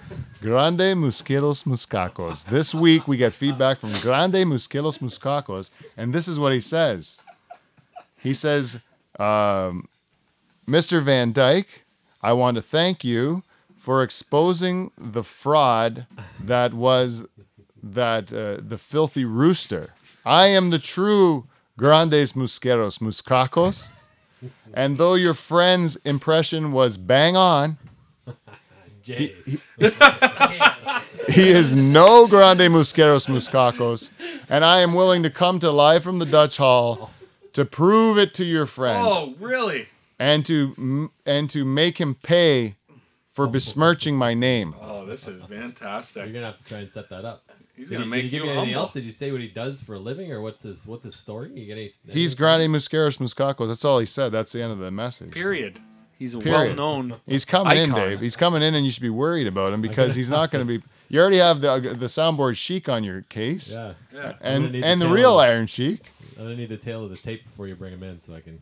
[0.41, 2.45] Grande Musquilos Muscacos.
[2.45, 7.20] This week we get feedback from Grande Musquilos Muscacos, and this is what he says.
[8.24, 8.80] He says,
[9.20, 9.89] um,
[10.66, 11.04] Mr.
[11.04, 11.84] Van Dyke,
[12.22, 13.43] I want to thank you
[13.78, 16.06] for exposing the fraud
[16.39, 17.28] that was
[17.84, 19.93] that uh, the filthy rooster.
[20.26, 21.47] I am the true
[21.78, 23.91] Grandes Musqueros Muscacos,
[24.74, 27.78] and though your friend's impression was bang on,
[29.04, 29.66] Jays.
[31.30, 34.10] He is no Grande Musqueros Muscacos,
[34.50, 37.12] and I am willing to come to live from the Dutch Hall
[37.54, 39.88] to prove it to your friend Oh, really?
[40.20, 42.76] and to and to make him pay
[43.32, 44.76] for besmirching my name.
[44.82, 46.26] Oh, this is fantastic.
[46.26, 47.44] You're gonna have to try and set that up.
[47.76, 48.82] He's Did gonna he, make did he you give you anything humble.
[48.88, 48.94] else?
[48.94, 51.50] Did you say what he does for a living, or what's his what's his story?
[51.54, 51.90] You get any?
[52.12, 53.68] He's Grande Musqueros Muscacos.
[53.68, 54.32] That's all he said.
[54.32, 55.32] That's the end of the message.
[55.32, 55.80] Period.
[56.20, 56.78] He's a Period.
[56.78, 57.16] well-known.
[57.26, 58.00] He's coming in, Icon.
[58.10, 58.20] Dave.
[58.22, 60.80] He's coming in, and you should be worried about him because he's not going to
[60.80, 60.84] be.
[61.10, 63.96] You already have the uh, the soundboard Sheik on your case, Yeah.
[64.14, 64.34] Yeah.
[64.40, 66.00] And need and the tail real of- Iron Sheik.
[66.38, 68.40] I'm gonna need the tail of the tape before you bring him in, so I
[68.40, 68.60] can.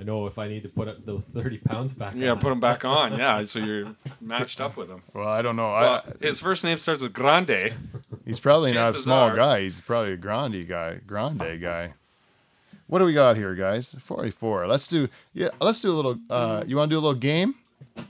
[0.00, 2.14] I know if I need to put up those 30 pounds back.
[2.14, 2.38] Yeah, on.
[2.38, 3.12] put him back on.
[3.18, 5.02] Yeah, so you're matched up with him.
[5.12, 5.64] Well, I don't know.
[5.72, 7.72] Well, I, his first name starts with Grande.
[8.24, 9.36] He's probably not a small are.
[9.36, 9.62] guy.
[9.62, 11.94] He's probably a grande guy, grande guy.
[12.86, 13.94] What do we got here, guys?
[13.98, 14.66] Forty-four.
[14.66, 15.48] Let's do yeah.
[15.60, 16.18] Let's do a little.
[16.30, 17.54] Uh, you want to do a little game?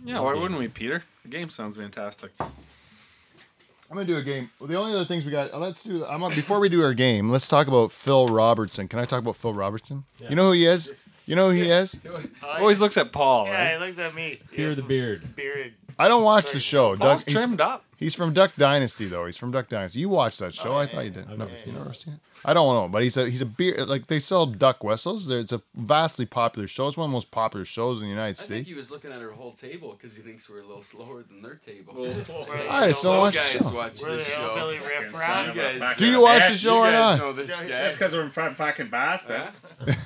[0.05, 1.05] Yeah, why wouldn't we, Peter?
[1.23, 2.33] The game sounds fantastic.
[2.41, 4.51] I'm gonna do a game.
[4.61, 5.53] Well, the only other things we got.
[5.53, 6.05] uh, Let's do.
[6.05, 7.31] I'm gonna, before we do our game.
[7.31, 8.87] Let's talk about Phil Robertson.
[8.89, 10.05] Can I talk about Phil Robertson?
[10.29, 10.93] You know who he is.
[11.29, 11.99] You know who he is.
[12.43, 13.79] Always looks at Paul, Yeah, right?
[13.79, 14.41] he looked at me.
[14.51, 15.37] Fear the beard.
[15.37, 15.75] bearded.
[15.99, 16.97] I don't watch the show.
[16.97, 17.85] Paul's Doug, he's- trimmed up.
[17.99, 19.27] He's from Duck Dynasty, though.
[19.27, 19.99] He's from Duck Dynasty.
[19.99, 20.75] You watched that show?
[20.75, 21.25] Oh, I thought you did.
[21.29, 21.83] I've No, never seen you it.
[21.83, 22.21] never seen it.
[22.45, 25.29] I don't know, but he's a he's a beer like they sell duck whistles.
[25.29, 26.87] It's a vastly popular show.
[26.87, 28.69] It's one of the most popular shows in the United I think States.
[28.69, 31.43] he was looking at her whole table because he thinks we're a little slower than
[31.43, 31.95] their table.
[32.71, 33.75] I just don't watch the guys show.
[33.75, 34.55] watch We're this show.
[34.55, 35.47] hillbilly riff Fucking raff.
[35.47, 37.19] son You guys- Do you watch the show or not?
[37.19, 37.67] know this guy.
[37.67, 39.43] That's because we're from fucking Boston.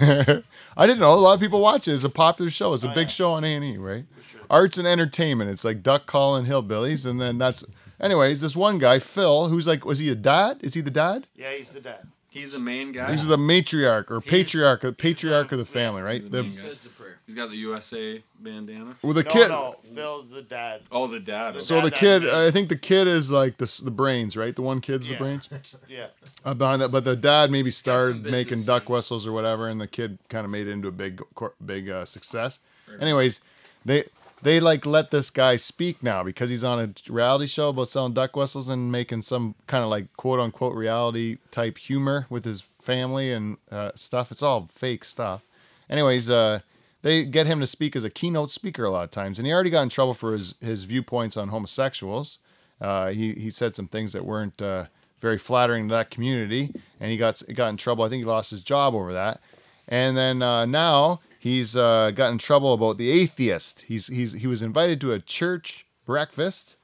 [0.00, 0.40] Huh?
[0.78, 1.12] I didn't know.
[1.12, 1.92] A lot of people watch it.
[1.92, 2.72] It's a popular show.
[2.72, 4.04] It's a oh, big show on A and E, right?
[4.48, 5.50] Arts and entertainment.
[5.50, 7.62] It's like duck calling hillbillies, and then that's.
[8.02, 10.58] Anyways, this one guy, Phil, who's like, was he a dad?
[10.60, 11.26] Is he the dad?
[11.36, 12.08] Yeah, he's the dad.
[12.28, 13.10] He's the main guy.
[13.10, 16.22] He's the matriarch or patriarch, patriarch of the family, right?
[16.22, 16.62] the The, main He guy.
[16.62, 17.18] says the prayer.
[17.26, 18.96] He's got the USA bandana.
[19.02, 19.48] well, the No, kid.
[19.48, 20.80] no, Phil's the dad.
[20.90, 21.60] Oh, the dad.
[21.62, 23.90] So Dad the that kid, made- I think the kid is like the s- the
[23.90, 24.56] brains, right?
[24.56, 25.18] The one kid's Yeah.
[25.18, 25.48] the brains.
[25.88, 26.06] Yeah.
[26.44, 28.90] Uh, behind that, but the dad maybe started business making duck sense.
[28.90, 31.88] whistles or whatever, and the kid kind of made it into a big, cor- big
[31.90, 32.58] uh, success.
[32.98, 33.40] Anyways,
[33.84, 34.04] they
[34.42, 38.12] they like let this guy speak now because he's on a reality show about selling
[38.12, 42.62] duck whistles and making some kind of like quote unquote reality type humor with his
[42.80, 44.32] family and uh, stuff.
[44.32, 45.42] It's all fake stuff.
[45.88, 46.60] Anyways, uh,
[47.02, 49.52] they get him to speak as a keynote speaker a lot of times, and he
[49.52, 52.38] already got in trouble for his his viewpoints on homosexuals.
[52.80, 54.86] Uh, he he said some things that weren't uh,
[55.20, 58.04] very flattering to that community, and he got got in trouble.
[58.04, 59.40] I think he lost his job over that.
[59.88, 63.80] And then uh, now he's uh, got in trouble about the atheist.
[63.88, 66.76] He's he's he was invited to a church breakfast,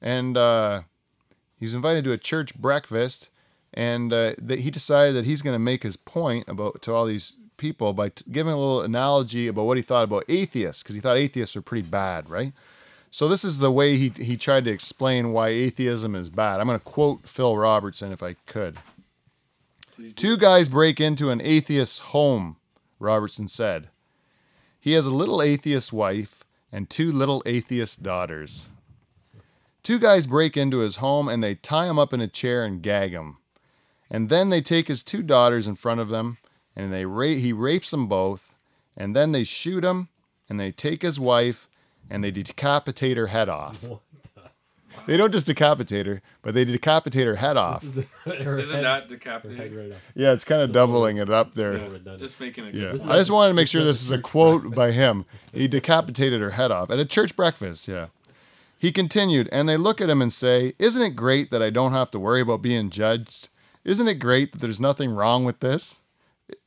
[0.00, 0.82] and uh,
[1.58, 3.28] he invited to a church breakfast,
[3.74, 7.06] and uh, that he decided that he's going to make his point about to all
[7.06, 10.94] these people by t- giving a little analogy about what he thought about atheists, because
[10.94, 12.52] he thought atheists were pretty bad, right?
[13.10, 16.60] So this is the way he he tried to explain why atheism is bad.
[16.60, 18.76] I'm going to quote Phil Robertson if I could.
[20.14, 22.58] Two guys break into an atheist's home,
[22.98, 23.88] Robertson said.
[24.80, 28.68] He has a little atheist wife and two little atheist daughters.
[29.82, 32.82] Two guys break into his home and they tie him up in a chair and
[32.82, 33.38] gag him.
[34.10, 36.38] And then they take his two daughters in front of them
[36.76, 38.54] and they ra- he rapes them both.
[38.96, 40.08] And then they shoot him
[40.48, 41.68] and they take his wife
[42.10, 43.84] and they decapitate her head off.
[45.08, 47.82] They don't just decapitate her, but they decapitate her head off.
[47.82, 48.04] This is
[48.44, 49.74] her Isn't head- that her decapitated?
[49.74, 50.02] right off.
[50.14, 51.72] Yeah, it's kind of It's a little- doubling it up there.
[51.72, 52.20] It's a little redundant.
[52.20, 52.74] Just making it.
[52.74, 52.94] Yeah, good.
[52.96, 55.24] This is I just wanted to make sure this is a church quote by him.
[55.52, 57.88] He decapitated her head off at a church breakfast.
[57.88, 58.06] Yeah.
[58.78, 61.92] He continued, and they look at him and say, Isn't it great that I don't
[61.92, 63.48] have to worry about being judged?
[63.84, 65.96] Isn't it great that there's nothing wrong with this?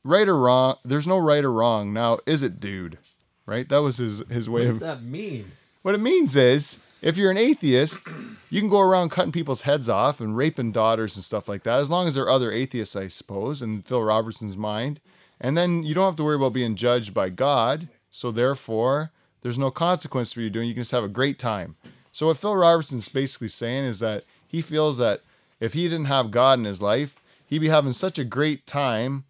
[0.04, 0.76] Right or wrong?
[0.84, 1.92] There's no right or wrong.
[1.92, 2.98] Now, is it, dude?
[3.46, 3.68] Right?
[3.68, 4.80] That was his, his What way does of.
[4.80, 5.52] that mean?
[5.82, 8.08] What it means is, if you're an atheist,
[8.48, 11.80] you can go around cutting people's heads off and raping daughters and stuff like that,
[11.80, 15.00] as long as they're other atheists, I suppose, in Phil Robertson's mind.
[15.40, 17.88] And then you don't have to worry about being judged by God.
[18.10, 19.10] So therefore,
[19.42, 20.68] there's no consequence for you doing.
[20.68, 21.74] You can just have a great time.
[22.12, 25.22] So what Phil Robertson's basically saying is that he feels that
[25.58, 29.24] if he didn't have God in his life, he'd be having such a great time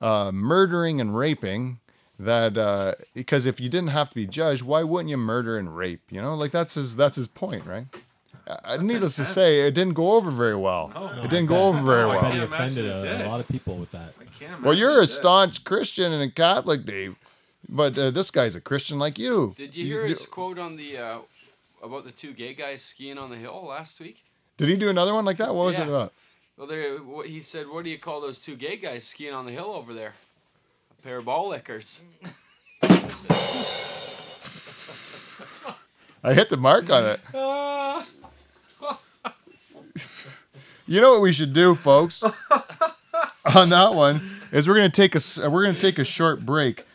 [0.00, 1.80] uh, murdering and raping
[2.18, 5.76] that uh, because if you didn't have to be judged, why wouldn't you murder and
[5.76, 6.02] rape?
[6.10, 7.86] You know, like that's his that's his point, right?
[8.46, 10.90] Uh, needless to say, it didn't go over very well.
[11.22, 12.30] it didn't go over very No, I I well.
[12.30, 14.14] can't offended a, a lot of people with that.
[14.62, 15.08] Well, you're a it did.
[15.10, 17.16] staunch Christian and a Catholic, Dave,
[17.68, 19.54] but uh, this guy's a Christian like you.
[19.56, 21.18] Did you hear do- his quote on the uh,
[21.82, 24.24] about the two gay guys skiing on the hill last week?
[24.56, 25.54] Did he do another one like that?
[25.54, 25.84] What was Yeah.
[25.84, 26.12] it about?
[26.56, 27.68] Well, there, he said.
[27.68, 30.14] What do you call those two gay guys skiing on the hill over there?
[30.98, 32.00] A pair of ball lickers.
[36.24, 37.20] I hit the mark on it.
[40.90, 42.22] You know what we should do, folks?
[43.54, 44.22] on that one
[44.52, 46.86] is we're gonna take a s- we're gonna take a short break.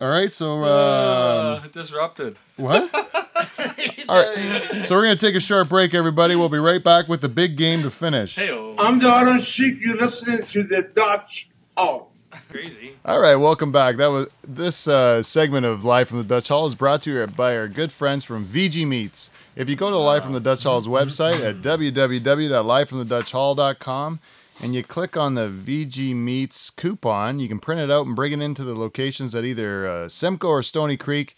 [0.00, 2.38] All right, so um, Uh, disrupted.
[2.56, 2.88] what?
[4.08, 6.36] All right, so we're gonna take a short break, everybody.
[6.36, 8.36] We'll be right back with the big game to finish.
[8.36, 8.48] Hey,
[8.78, 9.78] I'm the orange sheep.
[9.78, 12.12] You're listening to the Dutch Hall.
[12.48, 12.94] Crazy.
[13.04, 13.96] All right, welcome back.
[13.96, 17.26] That was this uh, segment of Live from the Dutch Hall is brought to you
[17.26, 19.30] by our good friends from VG Meats.
[19.56, 24.20] If you go to Live from the Dutch Hall's website at www.livefromthedutchhall.com
[24.62, 28.32] and you click on the VG Meats coupon, you can print it out and bring
[28.32, 31.36] it into the locations at either uh, Simcoe or Stoney Creek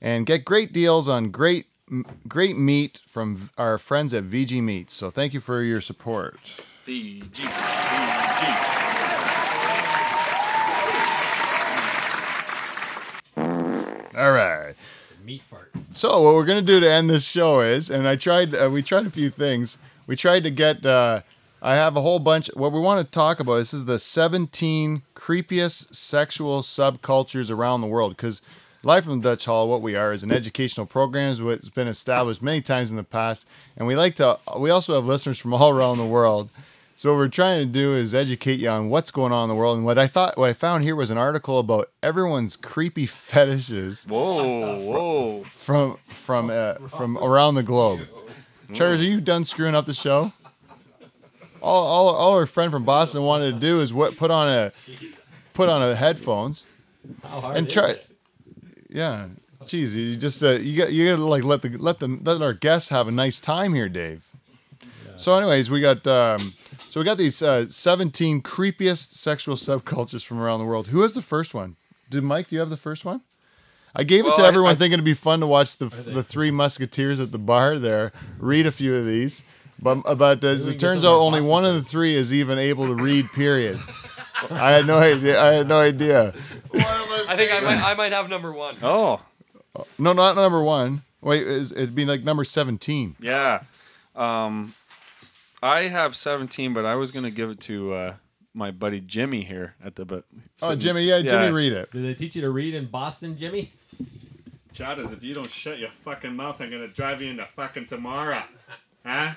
[0.00, 1.66] and get great deals on great
[2.26, 4.94] great meat from our friends at VG Meats.
[4.94, 6.40] So thank you for your support.
[6.86, 7.30] VG.
[7.30, 8.85] VG.
[14.16, 14.70] All right.
[14.70, 15.72] It's a meat fart.
[15.92, 18.82] So what we're gonna do to end this show is, and I tried, uh, we
[18.82, 19.78] tried a few things.
[20.06, 20.86] We tried to get.
[20.86, 21.22] Uh,
[21.62, 22.48] I have a whole bunch.
[22.54, 23.56] What we want to talk about.
[23.56, 28.16] This is the 17 creepiest sexual subcultures around the world.
[28.16, 28.40] Because
[28.86, 32.40] Live from the Dutch Hall, what we are is an educational program It's been established
[32.40, 33.44] many times in the past,
[33.76, 34.38] and we like to.
[34.56, 36.50] We also have listeners from all around the world.
[36.98, 39.54] So what we're trying to do is educate you on what's going on in the
[39.54, 39.76] world.
[39.76, 44.04] And what I thought, what I found here was an article about everyone's creepy fetishes
[44.04, 45.44] Whoa, whoa.
[45.44, 48.00] from from uh, from around the globe.
[48.72, 50.32] Charles, are you done screwing up the show?
[51.62, 54.72] All, all, all our friend from Boston wanted to do is what put on a
[55.52, 56.64] put on a headphones
[57.24, 57.90] How hard and is try.
[57.90, 58.06] it?
[58.88, 59.28] Yeah,
[59.66, 62.40] geez, you just uh, you got you got to like let the let them let
[62.40, 64.26] our guests have a nice time here, Dave.
[65.18, 66.38] So, anyways, we got um,
[66.78, 70.88] so we got these uh, seventeen creepiest sexual subcultures from around the world.
[70.88, 71.76] Who has the first one?
[72.10, 72.48] Did Mike?
[72.48, 73.20] Do you have the first one?
[73.94, 75.86] I gave it Well, to I- everyone, I- thinking it'd be fun to watch the
[75.86, 79.42] the three musketeers at the bar there read a few of these.
[79.80, 82.86] But but uh, as it turns out, only one of the three is even able
[82.86, 83.26] to read.
[83.32, 83.78] Period.
[84.50, 85.42] I had no idea.
[85.42, 86.34] I had no idea.
[86.74, 88.76] I think I might I might have number one.
[88.82, 89.20] Oh,
[89.98, 91.02] No, not number one.
[91.22, 93.16] Wait, it'd be like number seventeen?
[93.20, 93.62] yeah.
[94.14, 94.74] Um,
[95.62, 98.16] I have 17, but I was gonna give it to uh,
[98.54, 100.04] my buddy Jimmy here at the.
[100.04, 100.24] But
[100.62, 101.90] Oh, Jimmy, yeah, Jimmy, read it.
[101.92, 103.72] Did they teach you to read in Boston, Jimmy?
[104.72, 108.38] Chatters, if you don't shut your fucking mouth, I'm gonna drive you into fucking tomorrow.
[109.04, 109.32] Huh?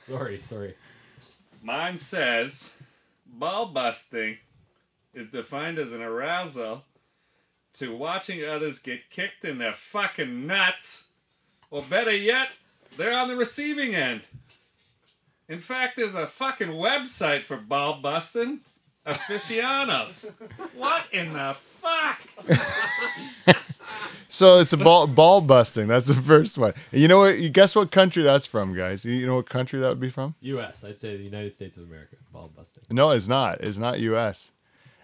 [0.00, 0.74] Sorry, sorry.
[1.62, 2.76] Mine says,
[3.26, 4.38] ball busting
[5.14, 6.84] is defined as an arousal
[7.74, 11.10] to watching others get kicked in their fucking nuts,
[11.70, 12.52] or better yet,
[12.96, 14.22] they're on the receiving end.
[15.50, 18.60] In fact, there's a fucking website for ball busting
[19.04, 20.32] aficionados.
[20.76, 23.56] what in the fuck?
[24.32, 25.88] So it's a ball ball busting.
[25.88, 26.72] That's the first one.
[26.92, 27.40] You know what?
[27.40, 29.04] You guess what country that's from, guys?
[29.04, 30.36] You know what country that would be from?
[30.40, 30.84] U.S.
[30.84, 32.14] I'd say the United States of America.
[32.32, 32.84] Ball busting.
[32.90, 33.60] No, it's not.
[33.60, 34.52] It's not U.S.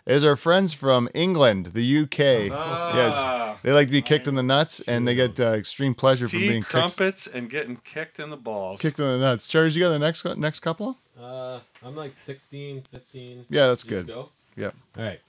[0.06, 2.46] It's our friends from England, the U.K.
[2.46, 6.28] Yes, they like to be kicked in the nuts, and they get uh, extreme pleasure
[6.28, 8.80] from Tea, being kicked, crumpets, and getting kicked in the balls.
[8.80, 9.48] kicked in the nuts.
[9.48, 10.96] Charles, you got the next next couple?
[11.20, 13.46] Uh, I'm like 16, 15.
[13.48, 14.14] Yeah, that's Just good.
[14.14, 14.28] Go.
[14.56, 14.70] Yeah.
[14.96, 15.20] All right.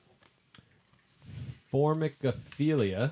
[1.73, 3.11] Formicophilia.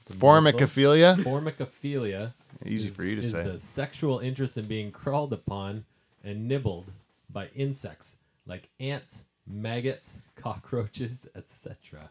[0.00, 0.20] It's a mouthful.
[0.20, 1.16] Formicophilia.
[1.16, 2.32] Formicophilia.
[2.64, 3.42] Easy is- for you to is say.
[3.42, 5.84] the sexual interest in being crawled upon
[6.22, 6.92] and nibbled
[7.30, 12.10] by insects like ants, maggots, cockroaches, etc.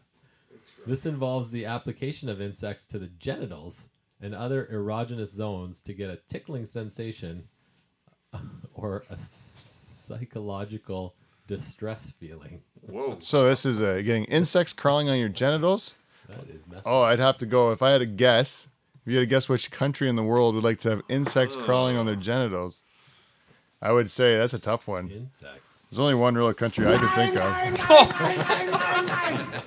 [0.86, 6.10] This involves the application of insects to the genitals and other erogenous zones to get
[6.10, 7.48] a tickling sensation
[8.74, 11.14] or a psychological
[11.46, 12.62] distress feeling.
[12.82, 13.18] Whoa.
[13.20, 15.94] So this is uh, getting insects crawling on your genitals.
[16.28, 16.82] That is messy.
[16.86, 18.68] Oh, I'd have to go if I had to guess.
[19.04, 21.56] If you had to guess which country in the world would like to have insects
[21.56, 22.82] crawling on their genitals,
[23.80, 25.10] I would say that's a tough one.
[25.10, 25.65] Insects.
[25.90, 27.54] There's only one real country I can think of.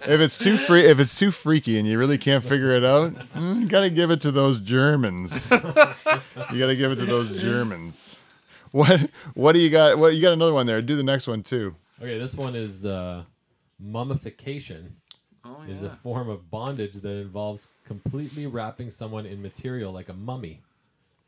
[0.09, 3.13] if it's too free, if it's too freaky and you really can't figure it out,
[3.33, 5.49] mm, you gotta give it to those Germans.
[5.49, 5.57] you
[6.59, 8.19] gotta give it to those Germans.
[8.71, 9.97] What what do you got?
[9.97, 10.81] What you got another one there?
[10.81, 11.75] Do the next one too.
[12.01, 13.23] Okay, this one is uh,
[13.79, 14.97] mummification.
[15.45, 15.73] Oh, yeah.
[15.73, 20.61] Is a form of bondage that involves completely wrapping someone in material like a mummy.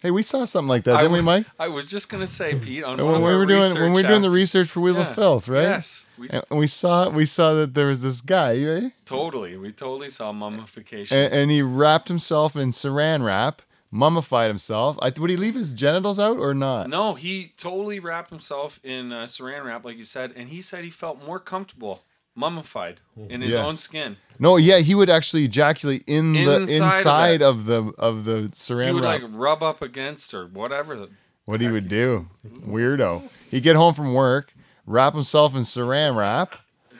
[0.02, 1.45] Hey, we saw something like that, I didn't we, Mike?
[1.60, 4.08] I was just gonna say, Pete, on when of we were doing when we were
[4.08, 5.02] doing the research for Wheel Yeah.
[5.02, 5.62] of Filth, right?
[5.64, 8.91] Yes, we And we saw we saw that there was this guy, right?
[9.06, 11.16] totally, we totally saw mummification.
[11.18, 14.97] and, and he wrapped himself in saran wrap, mummified himself.
[15.04, 16.89] I, would he leave his genitals out or not?
[16.89, 20.84] no, he totally wrapped himself in uh, saran wrap, like you said, and he said
[20.84, 22.02] he felt more comfortable
[22.36, 23.66] mummified in his Yeah.
[23.66, 24.18] own skin.
[24.40, 27.42] No, yeah, he would actually ejaculate in the Inside of inside it.
[27.44, 29.22] of, the of the He saran would wrap.
[29.22, 30.96] like rub up against or whatever.
[30.96, 31.10] The,
[31.46, 33.30] what he would do, weirdo.
[33.50, 34.54] He'd get home from work,
[34.86, 36.54] wrap himself in saran wrap,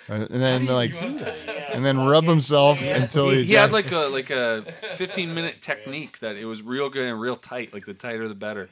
[0.10, 3.38] uh, and then like, and then rub himself until he.
[3.38, 4.66] he, he had ejac- like a like a
[4.98, 7.74] 15 minute technique that it was real good and real tight.
[7.74, 8.70] Like the tighter the better.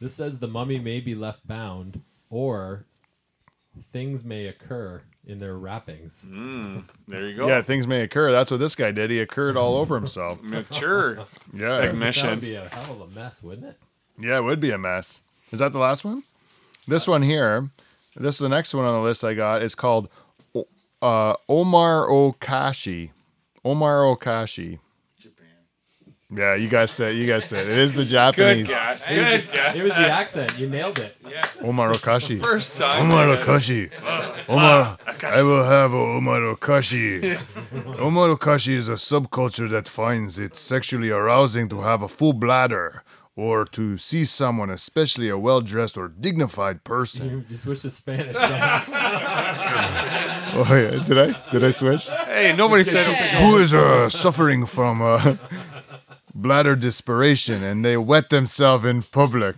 [0.00, 2.00] This says the mummy may be left bound
[2.30, 2.84] or
[3.92, 6.26] things may occur in their wrappings.
[7.06, 7.48] There you go.
[7.48, 8.32] yeah, things may occur.
[8.32, 9.10] That's what this guy did.
[9.10, 10.42] He occurred all over himself.
[10.42, 13.78] Mature Yeah, That would be a hell of a mess, wouldn't it?
[14.18, 15.20] Yeah, it would be a mess.
[15.52, 16.24] Is that the last one?
[16.86, 17.68] This one here,
[18.16, 19.62] this is the next one on the list I got.
[19.62, 20.08] It's called
[21.02, 23.10] uh, Omar Okashi.
[23.64, 24.78] Omar Okashi.
[26.30, 28.66] Yeah, you guys said you guys said it is the Japanese.
[28.68, 29.08] Good Japanese guess.
[29.08, 29.74] Good guess.
[29.74, 30.58] It was the accent.
[30.58, 31.16] You nailed it.
[31.62, 32.38] Omar Okashi.
[32.42, 33.10] First time.
[33.10, 33.90] Omar Okashi.
[34.46, 37.40] Omar, I will have a Omar Okashi.
[37.98, 43.02] Omar Okashi is a subculture that finds it sexually arousing to have a full bladder
[43.34, 48.36] or to see someone, especially a well dressed or dignified person, You switched to Spanish.
[48.36, 48.82] somehow.
[50.50, 51.50] Oh yeah, did I?
[51.52, 52.08] Did I switch?
[52.10, 53.06] Hey, nobody said.
[53.42, 55.36] Who is uh, suffering from uh,
[56.40, 59.56] bladder desperation and they wet themselves in public?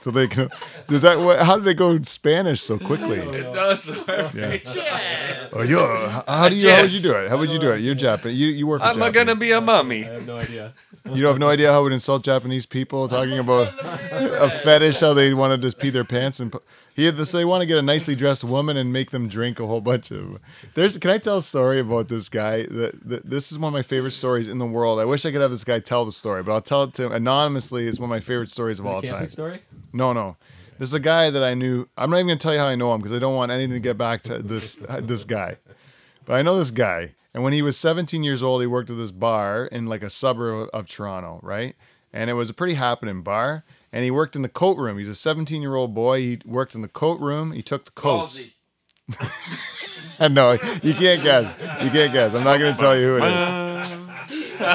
[0.00, 0.50] So they can.
[0.88, 1.20] Does that?
[1.20, 3.18] What, how did they go in Spanish so quickly?
[3.18, 3.88] It does.
[4.34, 4.58] Yeah.
[5.54, 6.08] Oh, oh yeah.
[6.08, 6.70] How, how do you?
[6.70, 7.28] How would you do it?
[7.28, 7.80] How would you do it?
[7.82, 8.38] You're Japanese.
[8.38, 8.80] You you work.
[8.82, 9.14] I'm Japanese.
[9.14, 10.06] gonna be a mummy.
[10.06, 10.72] I have no idea.
[11.10, 15.14] You have no idea how it would insult Japanese people talking about a fetish, how
[15.14, 16.52] they want to just pee their pants and.
[16.52, 16.62] pu-
[16.94, 17.32] He had this.
[17.32, 20.10] They want to get a nicely dressed woman and make them drink a whole bunch
[20.12, 20.38] of.
[20.74, 20.96] There's.
[20.98, 22.62] Can I tell a story about this guy?
[22.66, 25.00] That, this is one of my favorite stories in the world.
[25.00, 27.06] I wish I could have this guy tell the story, but I'll tell it to
[27.06, 27.88] him anonymously.
[27.88, 29.26] It's one of my favorite stories of all time.
[29.26, 29.62] story?
[29.92, 30.36] No, no.
[30.78, 31.88] This is a guy that I knew.
[31.96, 33.74] I'm not even gonna tell you how I know him because I don't want anything
[33.74, 35.56] to get back to this this guy.
[36.24, 38.96] But I know this guy, and when he was 17 years old, he worked at
[38.96, 41.74] this bar in like a suburb of Toronto, right?
[42.12, 43.64] And it was a pretty happening bar.
[43.92, 44.98] And he worked in the coat room.
[44.98, 46.20] He's a 17 year old boy.
[46.20, 47.52] He worked in the coat room.
[47.52, 48.50] He took the.
[50.18, 50.52] And no,
[50.82, 51.54] you can't guess.
[51.82, 52.34] You can't guess.
[52.34, 53.32] I'm not gonna tell you who it is.
[54.64, 54.66] I,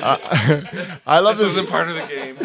[0.04, 1.52] uh, I love This this.
[1.56, 2.36] isn't part of the game.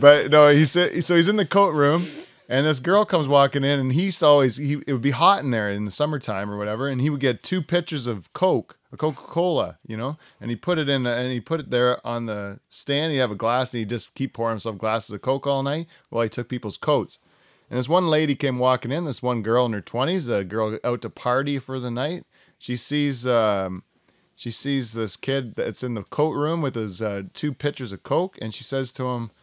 [0.00, 1.16] But no, he said so.
[1.16, 2.06] He's in the coat room,
[2.48, 4.82] and this girl comes walking in, and he's always he.
[4.86, 7.42] It would be hot in there in the summertime or whatever, and he would get
[7.42, 11.30] two pitchers of Coke, a Coca Cola, you know, and he put it in, and
[11.30, 13.12] he put it there on the stand.
[13.12, 15.86] He'd have a glass, and he'd just keep pouring himself glasses of Coke all night
[16.08, 17.18] while he took people's coats.
[17.70, 20.78] And this one lady came walking in, this one girl in her twenties, a girl
[20.82, 22.24] out to party for the night.
[22.58, 23.82] She sees um,
[24.34, 28.04] she sees this kid that's in the coat room with his uh, two pitchers of
[28.04, 29.37] Coke, and she says to him, "Y- uh,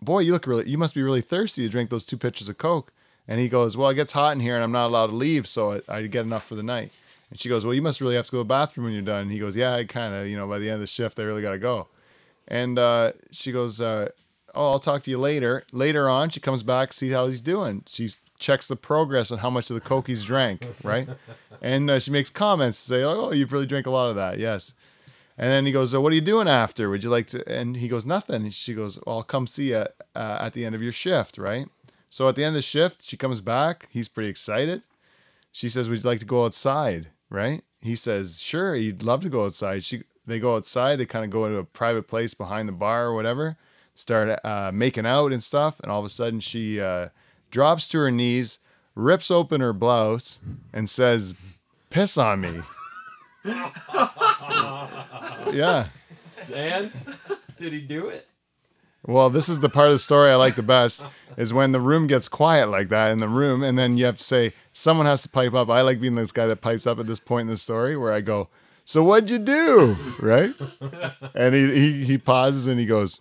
[0.00, 0.68] "Boy, you look really.
[0.68, 2.92] You must be really thirsty to drink those two pitchers of Coke."
[3.28, 5.46] And he goes, "Well, it gets hot in here, and I'm not allowed to leave,
[5.46, 6.92] so I, I get enough for the night."
[7.30, 9.02] And she goes, "Well, you must really have to go to the bathroom when you're
[9.02, 10.86] done." And he goes, "Yeah, I kind of, you know, by the end of the
[10.86, 11.88] shift, I really got to go."
[12.48, 14.10] And uh, she goes, uh,
[14.54, 17.84] "Oh, I'll talk to you later." Later on, she comes back, sees how he's doing.
[17.86, 21.08] She checks the progress on how much of the coke he's drank, right?
[21.62, 24.74] and uh, she makes comments, say, "Oh, you've really drank a lot of that." Yes.
[25.38, 26.90] And then he goes, so "What are you doing after?
[26.90, 29.86] Would you like to?" And he goes, "Nothing." She goes, well, "I'll come see you
[30.14, 31.68] uh, at the end of your shift, right?"
[32.10, 33.88] So at the end of the shift, she comes back.
[33.90, 34.82] He's pretty excited.
[35.50, 37.64] She says, "Would you like to go outside?" Right?
[37.80, 40.96] He says, "Sure, he'd love to go outside." She they go outside.
[40.96, 43.56] They kind of go into a private place behind the bar or whatever.
[43.94, 45.80] Start uh, making out and stuff.
[45.80, 47.08] And all of a sudden, she uh,
[47.50, 48.58] drops to her knees,
[48.94, 50.38] rips open her blouse,
[50.72, 51.34] and says,
[51.90, 52.60] "Piss on me."
[55.52, 55.86] yeah.
[56.52, 56.92] And
[57.58, 58.28] did he do it?
[59.04, 61.04] Well, this is the part of the story I like the best
[61.36, 64.18] is when the room gets quiet like that in the room, and then you have
[64.18, 65.68] to say someone has to pipe up.
[65.68, 68.12] I like being this guy that pipes up at this point in the story where
[68.12, 68.48] I go,
[68.84, 70.54] "So what'd you do?" Right?
[71.34, 73.20] And he he, he pauses and he goes,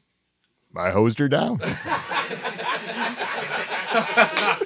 [0.76, 1.60] "I hosed her down."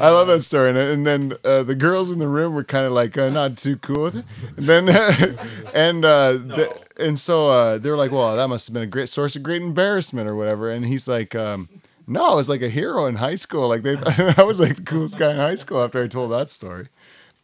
[0.00, 2.86] I love that story, and, and then uh, the girls in the room were kind
[2.86, 4.10] of like uh, not too cool.
[4.56, 4.88] And then,
[5.74, 8.86] and uh, the, and so uh, they were like, "Well, that must have been a
[8.86, 11.68] great source of great embarrassment or whatever." And he's like, um,
[12.06, 13.68] "No, I was like a hero in high school.
[13.68, 13.96] Like they,
[14.36, 16.88] I was like the coolest guy in high school after I told that story,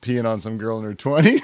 [0.02, 1.40] peeing on some girl in her 20s.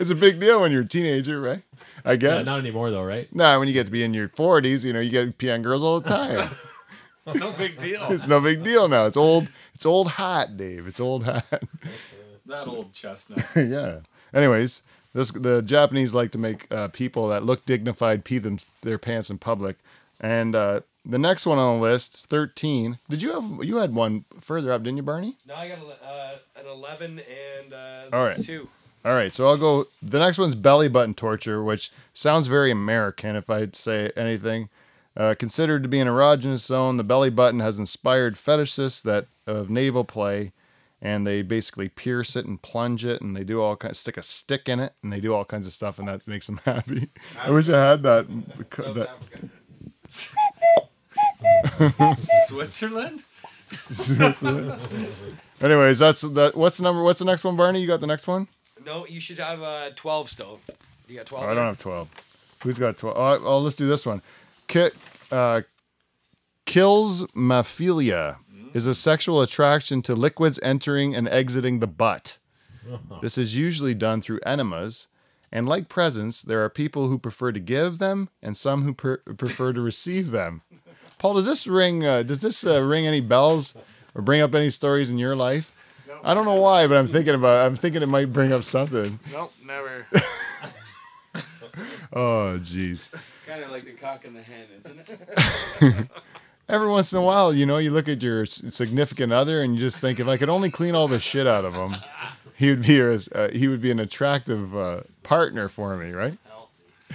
[0.00, 1.62] it's a big deal when you're a teenager, right?
[2.04, 2.46] I Yeah, guess.
[2.46, 3.32] not anymore though, right?
[3.34, 5.50] Nah, when you get to be in your 40s, you know, you get to pee
[5.50, 6.48] on girls all the time.
[7.34, 8.06] no big deal.
[8.10, 9.06] It's no big deal now.
[9.06, 9.48] It's old.
[9.74, 10.86] It's old hat, Dave.
[10.86, 11.62] It's old hat.
[12.46, 13.44] That old chestnut.
[13.56, 14.02] yeah.
[14.32, 18.98] Anyways, this the Japanese like to make uh, people that look dignified pee them their
[18.98, 19.78] pants in public,
[20.20, 23.00] and uh, the next one on the list, thirteen.
[23.10, 25.36] Did you have you had one further up, didn't you, Barney?
[25.44, 28.40] No, I got uh, an 11 and uh, All right.
[28.40, 28.68] two.
[29.04, 29.86] All right, so I'll go.
[30.02, 34.68] The next one's belly button torture, which sounds very American, if I'd say anything.
[35.16, 39.70] Uh, considered to be an erogenous zone, the belly button has inspired fetishists that of
[39.70, 40.52] navel play,
[41.00, 44.22] and they basically pierce it and plunge it, and they do all kinds, stick a
[44.22, 47.08] stick in it, and they do all kinds of stuff, and that makes them happy.
[47.40, 48.26] I wish I had that.
[48.70, 49.08] that
[52.46, 53.22] Switzerland?
[55.60, 56.52] anyways, that's that.
[56.54, 57.02] What's the number?
[57.02, 57.80] What's the next one, Barney?
[57.80, 58.48] You got the next one?
[58.84, 60.60] No, you should have uh, 12 still.
[61.08, 61.44] You got 12?
[61.44, 62.08] Oh, I don't have 12.
[62.62, 63.16] Who's got 12?
[63.16, 64.22] Oh, oh let's do this one.
[64.68, 64.90] Ki-
[65.30, 65.62] uh,
[66.66, 68.36] klismaphilia
[68.74, 72.36] is a sexual attraction to liquids entering and exiting the butt.
[73.22, 75.08] This is usually done through enemas.
[75.50, 79.16] And like presents, there are people who prefer to give them and some who per-
[79.18, 80.60] prefer to receive them.
[81.18, 82.04] Paul, does this ring?
[82.04, 83.74] Uh, does this uh, ring any bells
[84.14, 85.72] or bring up any stories in your life?
[86.22, 87.66] I don't know why, but I'm thinking about.
[87.66, 89.18] I'm thinking it might bring up something.
[89.32, 90.06] Nope, never.
[92.12, 93.10] Oh, jeez.
[93.46, 95.08] Kind of like the cock and the hen, isn't
[95.80, 96.08] it?
[96.68, 99.80] Every once in a while, you know, you look at your significant other and you
[99.80, 101.96] just think, if I could only clean all the shit out of him,
[102.56, 106.36] he would be a, uh, he would be an attractive uh, partner for me, right?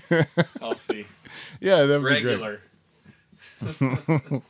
[0.09, 0.29] Healthy.
[0.59, 1.07] Healthy.
[1.59, 2.59] yeah, that would be great.
[3.69, 4.41] Regular.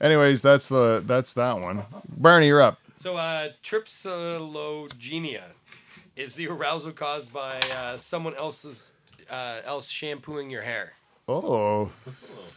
[0.00, 1.84] Anyways, that's the that's that one.
[2.08, 2.80] Barney, you're up.
[2.96, 5.42] So, uh, tripsolagnia
[6.16, 8.92] is the arousal caused by uh, someone else's
[9.30, 10.94] uh, else shampooing your hair.
[11.32, 11.90] Oh,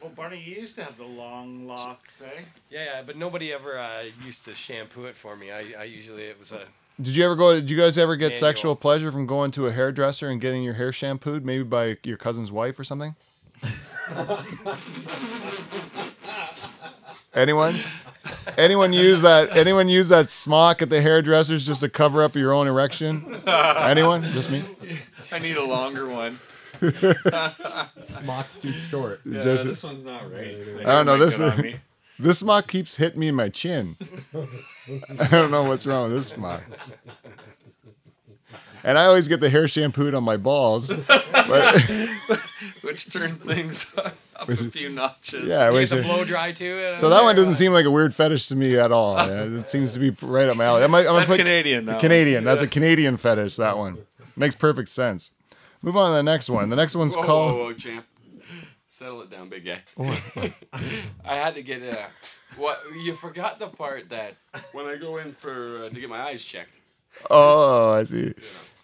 [0.01, 2.41] Well, Barney, you used to have the long locks, eh?
[2.71, 5.51] Yeah, yeah, but nobody ever uh, used to shampoo it for me.
[5.51, 6.63] I, I usually it was a
[7.01, 7.55] did you ever go?
[7.55, 8.39] Did you guys ever get Manual.
[8.39, 12.17] sexual pleasure from going to a hairdresser and getting your hair shampooed, maybe by your
[12.17, 13.15] cousin's wife or something?
[17.33, 17.79] Anyone?
[18.59, 19.57] Anyone use that?
[19.57, 23.41] Anyone use that smock at the hairdressers just to cover up your own erection?
[23.47, 24.21] Anyone?
[24.33, 24.63] Just me?
[25.31, 26.39] I need a longer one.
[28.01, 29.21] Smock's too short.
[29.25, 30.57] Yeah, Just- this one's not right.
[30.79, 31.75] I don't know, this- Might get on me.
[32.19, 33.95] This smock keeps hitting me in my chin.
[35.19, 36.61] I don't know what's wrong with this smock.
[38.83, 40.91] And I always get the hair shampooed on my balls.
[40.91, 41.81] But,
[42.81, 44.13] which turned things up
[44.47, 45.47] a few notches.
[45.47, 46.89] yeah, you which, get the blow dry too.
[46.91, 49.15] uh, so that one doesn't seem like a weird fetish to me at all.
[49.17, 50.83] Yeah, it seems to be right up my alley.
[50.83, 51.85] I might, I'm gonna That's put- Canadian.
[51.85, 52.43] That Canadian.
[52.43, 53.55] That's a Canadian fetish.
[53.55, 53.97] That one
[54.35, 55.31] makes perfect sense.
[55.83, 56.69] Move on to the next one.
[56.69, 57.55] The next one's Whoa, called.
[57.55, 58.05] whoa, whoa, champ.
[58.87, 59.81] Settle it down, big guy.
[61.25, 62.07] I had to get a.
[62.57, 64.35] What you forgot the part that
[64.71, 66.75] when I go in for uh, to get my eyes checked,
[67.29, 68.33] Oh, I see.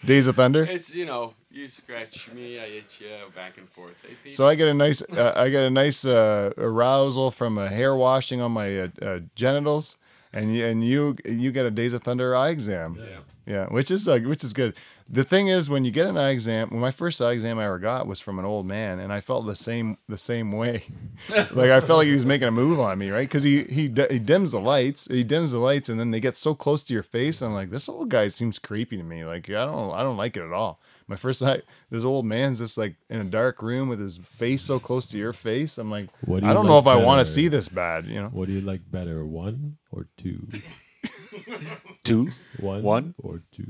[0.03, 0.63] Days of Thunder.
[0.63, 4.03] it's you know you scratch me, I itch you, back and forth.
[4.23, 7.67] Hey, So I get a nice, uh, I get a nice uh, arousal from a
[7.67, 9.97] hair washing on my uh, uh, genitals,
[10.33, 12.97] and you, and you you get a Days of Thunder eye exam.
[12.99, 13.19] yeah.
[13.49, 14.75] Yeah, which is like which is good.
[15.09, 17.65] The thing is, when you get an eye exam, when my first eye exam I
[17.65, 20.83] ever got was from an old man, and I felt the same the same way.
[21.29, 23.27] like I felt like he was making a move on me, right?
[23.27, 26.37] Because he he he dims the lights, he dims the lights, and then they get
[26.37, 27.41] so close to your face.
[27.41, 29.25] And I'm like, this old guy seems creepy to me.
[29.25, 30.79] Like I don't I don't like it at all.
[31.09, 34.61] My first eye, this old man's just like in a dark room with his face
[34.61, 35.79] so close to your face.
[35.79, 38.05] I'm like, What do I don't know like if I want to see this bad,
[38.05, 38.27] you know.
[38.27, 40.47] What do you like better, one or two?
[42.03, 42.29] Two.
[42.59, 43.15] One, One?
[43.23, 43.67] or two?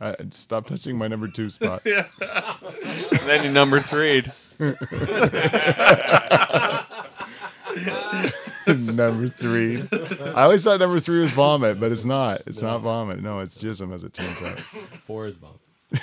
[0.00, 1.82] I, stop touching my number two spot.
[1.86, 2.06] And
[3.28, 4.22] then you number three.
[8.66, 9.82] number three.
[10.34, 12.42] I always thought number three was vomit, but it's not.
[12.46, 13.20] It's not vomit.
[13.22, 14.58] No, it's jism, as it turns out.
[15.06, 15.60] Four is bump.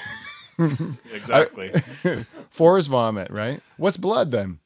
[1.14, 1.72] Exactly.
[2.50, 3.62] Four is vomit, right?
[3.78, 4.60] What's blood then?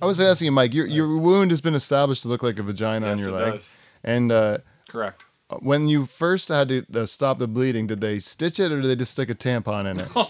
[0.00, 0.72] I was asking you, Mike.
[0.74, 3.52] Your your wound has been established to look like a vagina on your it leg,
[3.54, 3.74] does.
[4.04, 4.58] and uh,
[4.88, 5.24] Correct.
[5.58, 8.88] when you first had to uh, stop the bleeding, did they stitch it or did
[8.90, 10.08] they just stick a tampon in it?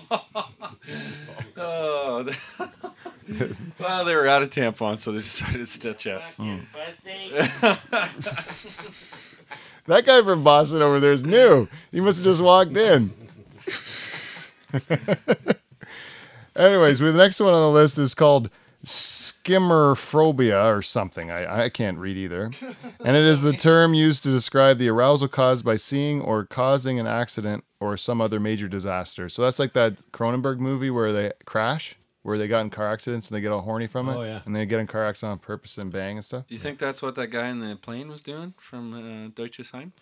[1.57, 2.24] Oh.
[3.78, 6.20] well, they were out of tampons, so they decided to stitch it.
[9.86, 11.68] that guy from Boston over there is new.
[11.92, 13.12] He must have just walked in.
[16.57, 18.51] Anyways, the next one on the list is called
[18.85, 21.31] skimmerphobia or something.
[21.31, 22.51] I, I can't read either.
[23.05, 27.01] And it is the term used to describe the arousal caused by seeing or causing
[27.01, 29.29] an accident or some other major disaster.
[29.29, 33.27] So that's like that Cronenberg movie where they crash, where they got in car accidents
[33.29, 34.14] and they get all horny from it.
[34.14, 34.41] Oh, yeah.
[34.47, 36.47] And they get in car accidents on purpose and bang and stuff.
[36.47, 39.70] Do you think that's what that guy in the plane was doing from uh, Deutsches
[39.70, 39.93] Heim?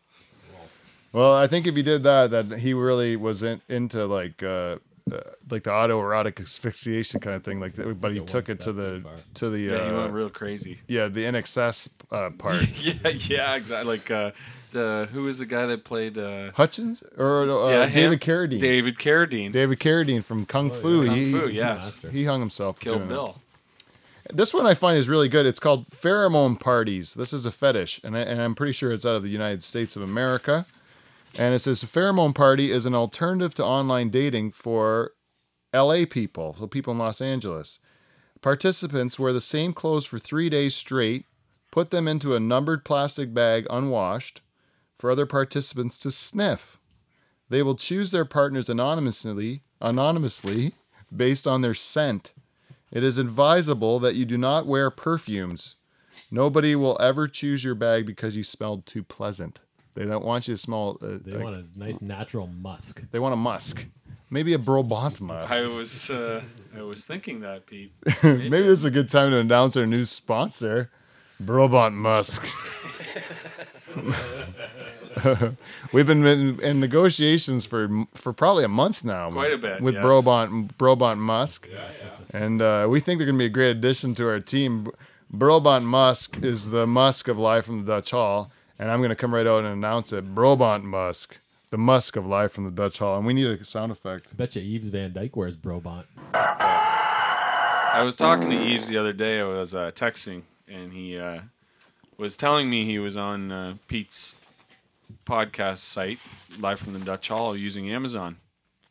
[1.12, 4.76] Well, I think if he did that, that he really was in, into like uh,
[5.10, 7.58] uh, like the autoerotic asphyxiation kind of thing.
[7.58, 9.12] Like, that, but he Took it took one it to the too far.
[9.34, 10.78] to the Yeah, he uh, went real crazy.
[10.86, 12.62] yeah the INXS uh, part.
[12.80, 13.90] yeah, yeah, exactly.
[13.92, 14.30] Like uh,
[14.72, 17.92] the who was the guy that played uh, Hutchence or uh, Yeah, him.
[17.94, 18.60] David Carradine.
[18.60, 19.50] David Carradine?
[19.52, 21.06] David Carradine from Kung Fu.
[21.06, 21.78] Kung he, Fu, he- yes.
[21.80, 22.10] Master.
[22.10, 22.78] he hung himself.
[22.78, 23.08] Kill doing it.
[23.08, 23.40] Bill.
[24.32, 25.44] This one I find is really good.
[25.44, 27.14] It's called pheromone parties.
[27.14, 29.64] This is a fetish, and, I, and I'm pretty sure it's out of the United
[29.64, 30.66] States of America.
[31.38, 35.12] And it says pheromone party is an alternative to online dating for
[35.72, 37.78] LA people, so people in Los Angeles.
[38.42, 41.26] Participants wear the same clothes for three days straight,
[41.70, 44.40] put them into a numbered plastic bag unwashed
[44.98, 46.78] for other participants to sniff.
[47.48, 50.72] They will choose their partners anonymously, anonymously
[51.14, 52.32] based on their scent.
[52.90, 55.76] It is advisable that you do not wear perfumes.
[56.30, 59.60] Nobody will ever choose your bag because you smelled too pleasant.
[59.94, 60.98] They don't want you to smell.
[61.02, 63.02] Uh, They like- want a nice natural musk.
[63.10, 63.86] they want a musk,
[64.30, 65.52] maybe a Brabant musk.
[65.52, 66.42] I was uh,
[66.76, 67.92] I was thinking that Pete.
[68.22, 70.90] maybe this is a good time to announce our new sponsor,
[71.40, 72.46] Brabant Musk.
[75.92, 79.30] We've been in, in negotiations for for probably a month now.
[79.30, 80.04] Quite a bit, with yes.
[80.04, 81.68] Brobant Brobant Musk.
[81.70, 82.42] Yeah, yeah.
[82.42, 84.88] And uh, we think they're going to be a great addition to our team.
[85.32, 88.50] Brobant Musk is the Musk of life from the Dutch Hall,
[88.80, 90.34] and I'm going to come right out and announce it.
[90.34, 91.36] Brobant Musk,
[91.68, 94.28] the Musk of Live from the Dutch Hall, and we need a sound effect.
[94.32, 96.06] I bet you Eves Van Dyke wears Brobant.
[96.32, 99.38] I was talking to Eves the other day.
[99.38, 101.42] I was uh, texting, and he uh,
[102.16, 104.34] was telling me he was on uh, Pete's
[105.26, 106.18] podcast site,
[106.58, 108.38] live from the Dutch Hall, using Amazon,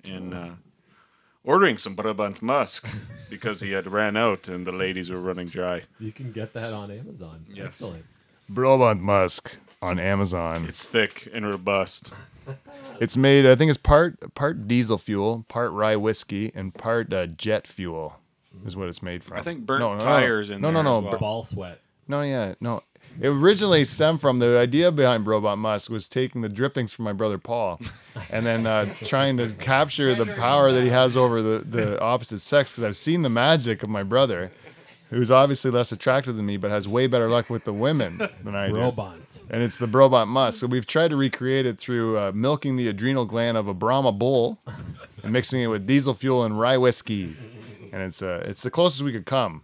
[0.03, 0.49] and uh,
[1.43, 2.87] ordering some Brabant Musk
[3.31, 5.83] because he had ran out and the ladies were running dry.
[5.99, 7.47] You can get that on Amazon.
[7.49, 7.65] Yes.
[7.65, 8.05] Excellent.
[8.51, 10.65] Brobant Musk on Amazon.
[10.67, 12.13] It's thick and robust.
[12.99, 13.45] It's made.
[13.45, 18.19] I think it's part part diesel fuel, part rye whiskey, and part uh, jet fuel.
[18.65, 19.37] Is what it's made from.
[19.37, 20.55] I think burnt No, no, tires no.
[20.55, 21.19] in no, there no, as no, well.
[21.19, 21.79] Ball sweat.
[22.09, 22.83] No, yeah, no.
[23.21, 27.13] It originally stemmed from the idea behind Brobot Musk was taking the drippings from my
[27.13, 27.79] brother Paul,
[28.29, 32.39] and then uh, trying to capture the power that he has over the, the opposite
[32.41, 32.71] sex.
[32.71, 34.51] Because I've seen the magic of my brother,
[35.09, 38.55] who's obviously less attractive than me, but has way better luck with the women than
[38.55, 38.75] I do.
[38.75, 39.43] Brobant.
[39.49, 40.59] And it's the Brobot Musk.
[40.59, 44.11] So we've tried to recreate it through uh, milking the adrenal gland of a Brahma
[44.11, 44.59] bull
[45.23, 47.35] and mixing it with diesel fuel and rye whiskey.
[47.91, 49.63] And it's uh, it's the closest we could come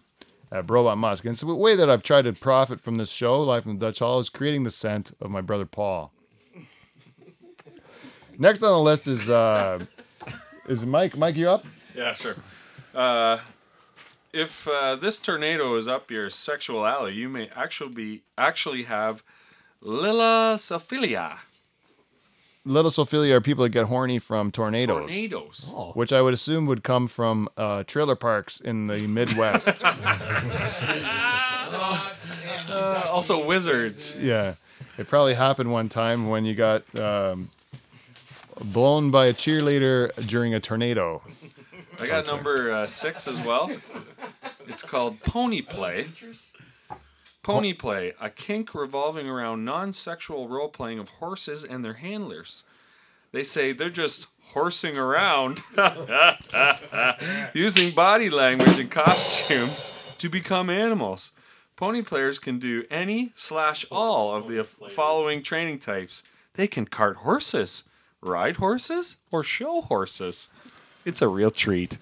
[0.52, 1.26] at Brobot Musk.
[1.26, 3.86] And it's the way that I've tried to profit from this show, Life in the
[3.86, 6.12] Dutch Hall, is creating the scent of my brother Paul.
[8.38, 9.86] Next on the list is uh,
[10.68, 11.18] is Mike.
[11.18, 11.66] Mike, you up?
[11.96, 12.36] Yeah, sure.
[12.94, 13.38] Uh,
[14.36, 19.24] if uh, this tornado is up your sexual alley, you may actually be actually have
[19.82, 21.38] lilosophilia.
[22.68, 25.02] Little Sophilia are people that get horny from tornadoes.
[25.02, 25.72] Tornadoes.
[25.72, 29.68] Oh, Which I would assume would come from uh, trailer parks in the Midwest.
[29.84, 29.94] Uh,
[33.12, 34.18] also wizards.
[34.20, 34.56] Yeah,
[34.98, 37.52] it probably happened one time when you got um,
[38.60, 41.22] blown by a cheerleader during a tornado.
[42.00, 43.72] I got number uh, six as well.
[44.68, 46.08] It's called pony play.
[47.44, 52.64] Pony play, a kink revolving around non-sexual role playing of horses and their handlers.
[53.32, 55.62] They say they're just horsing around,
[57.54, 61.32] using body language and costumes to become animals.
[61.76, 66.24] Pony players can do any slash all of the following training types.
[66.54, 67.84] They can cart horses,
[68.22, 70.50] ride horses, or show horses.
[71.06, 71.98] It's a real treat.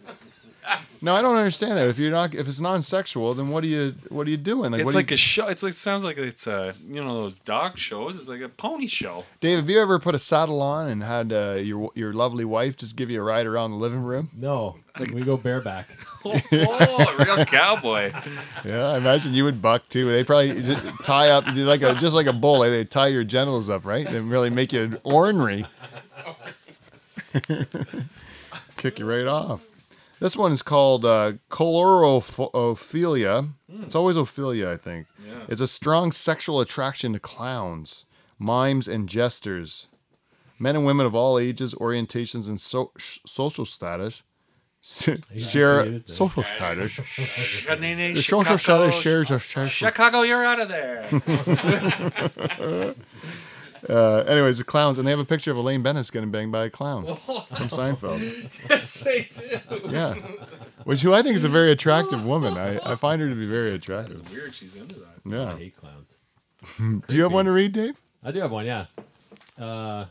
[1.01, 1.89] No, I don't understand that.
[1.89, 4.71] If you're not, if it's non-sexual, then what are you, what are you doing?
[4.71, 5.47] Like, It's what like do a show.
[5.49, 8.15] It's like sounds like it's a you know those dog shows.
[8.15, 9.25] It's like a pony show.
[9.41, 12.77] Dave, have you ever put a saddle on and had uh, your your lovely wife
[12.77, 14.29] just give you a ride around the living room?
[14.33, 14.77] no.
[15.11, 15.89] We go bareback.
[16.25, 18.09] Oh, a real cowboy.
[18.63, 20.09] Yeah, I imagine you would buck too.
[20.09, 22.59] They probably just tie up like a just like a bull.
[22.59, 24.07] Like they tie your genitals up, right?
[24.07, 25.65] And really make you ornery.
[28.83, 29.63] Kick you right off.
[30.19, 33.53] This one is called uh, chlorophilia.
[33.81, 35.07] It's always Ophelia, I think.
[35.47, 38.03] It's a strong sexual attraction to clowns,
[38.37, 39.87] mimes, and jesters.
[40.59, 44.23] Men and women of all ages, orientations, and so- sh- social status
[44.81, 46.97] share social status.
[46.97, 49.39] The social status shares a.
[49.39, 51.07] Chicago, you're out of there.
[53.89, 56.65] Uh, anyways, the clowns, and they have a picture of Elaine Benes getting banged by
[56.65, 58.21] a clown from Seinfeld.
[58.69, 59.89] yes, they do.
[59.89, 60.15] Yeah,
[60.85, 62.57] which who I think is a very attractive woman.
[62.57, 64.31] I, I find her to be very attractive.
[64.31, 65.07] Weird, she's into that.
[65.25, 65.57] Yeah, I Yeah.
[65.57, 66.17] hate clowns.
[67.07, 67.99] Do you have one to read, Dave?
[68.23, 68.85] I do have one, yeah.
[69.59, 70.05] Uh,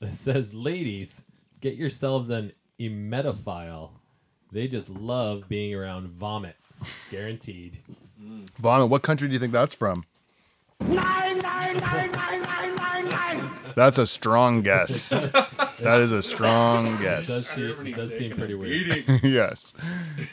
[0.00, 1.22] it says, ladies,
[1.60, 3.92] get yourselves an emetophile.
[4.50, 6.56] They just love being around vomit.
[7.12, 7.78] Guaranteed.
[8.58, 8.88] Vomit.
[8.88, 10.04] What country do you think that's from?
[13.78, 15.08] That's a strong guess.
[15.08, 17.26] that is a strong It guess.
[17.28, 19.04] does seem, it does seem pretty weird.
[19.22, 19.72] yes.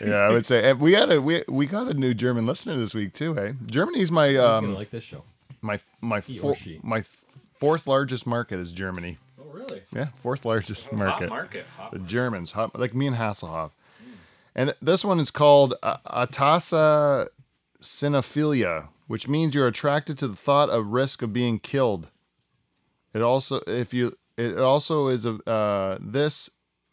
[0.03, 2.75] Yeah, I would say and we had a we, we got a new German listener
[2.75, 3.35] this week too.
[3.35, 5.23] Hey, Germany's my Who's um gonna like this show?
[5.61, 7.03] my my He four, my
[7.59, 9.17] fourth largest market is Germany.
[9.39, 9.83] Oh, really?
[9.93, 11.29] Yeah, fourth largest Hot market.
[11.29, 11.65] market.
[11.77, 13.71] Hot The Germans, hot, like me and Hasselhoff.
[14.55, 17.27] And this one is called uh, Atasa
[17.81, 22.07] cinephilia, which means you're attracted to the thought of risk of being killed.
[23.15, 26.49] It also, if you, it also is a uh, this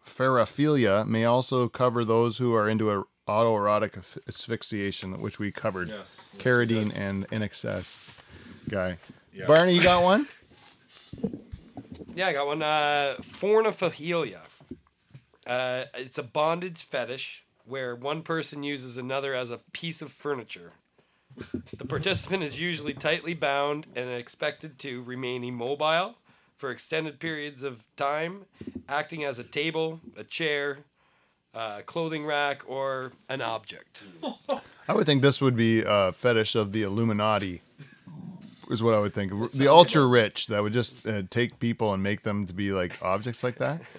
[0.07, 5.89] paraphilia may also cover those who are into a autoerotic asphyxiation, which we covered.
[5.89, 8.19] Yes, yes, Carradine and INXS
[8.69, 8.99] guy.
[9.32, 9.49] Yes.
[9.49, 10.27] Barney, you got one?
[12.15, 12.62] Yeah, I got one.
[12.62, 14.40] Uh, fornophilia.
[15.47, 20.73] Uh, it's a bondage fetish where one person uses another as a piece of furniture.
[21.76, 26.16] The participant is usually tightly bound and expected to remain immobile
[26.56, 28.46] for extended periods of time,
[28.88, 30.78] acting as a table, a chair,
[31.54, 34.04] a clothing rack, or an object.
[34.88, 37.62] I would think this would be a fetish of the Illuminati,
[38.70, 39.32] is what I would think.
[39.52, 42.92] The ultra rich that would just uh, take people and make them to be like
[43.02, 43.80] objects like that.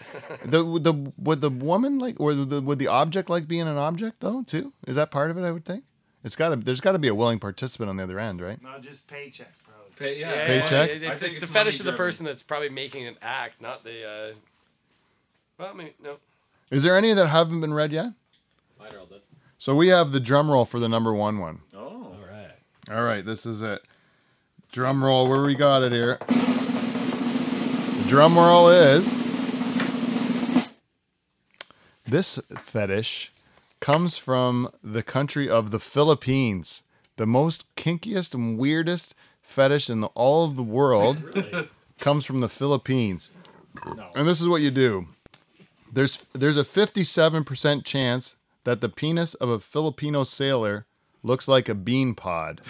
[0.46, 4.20] The the would the woman like or the, would the object like being an object
[4.20, 4.74] though too?
[4.88, 5.44] Is that part of it?
[5.44, 5.84] I would think.
[6.24, 6.56] It's got to.
[6.56, 8.62] There's got to be a willing participant on the other end, right?
[8.62, 9.92] No, just paycheck, probably.
[9.96, 10.90] Pay, yeah, Paycheck?
[10.90, 13.62] it- I it's, it's a it's fetish of the person that's probably making an act,
[13.62, 14.08] not the.
[14.08, 14.34] Uh,
[15.58, 16.18] well, I mean, no.
[16.72, 18.08] Is there any that haven't been read yet?
[18.80, 19.24] I rolled it.
[19.58, 21.60] So we have the drum roll for the number one one.
[21.76, 22.52] Oh, All right.
[22.98, 23.82] All right, this is it.
[24.72, 26.18] Drum roll, where we got it here.
[26.28, 29.22] The drum roll is.
[32.06, 33.32] This fetish
[33.84, 36.84] comes from the country of the Philippines.
[37.18, 41.22] The most kinkiest and weirdest fetish in the, all of the world
[42.00, 43.30] comes from the Philippines.
[44.16, 45.08] And this is what you do.
[45.92, 50.86] There's there's a 57% chance that the penis of a Filipino sailor
[51.22, 52.62] looks like a bean pod.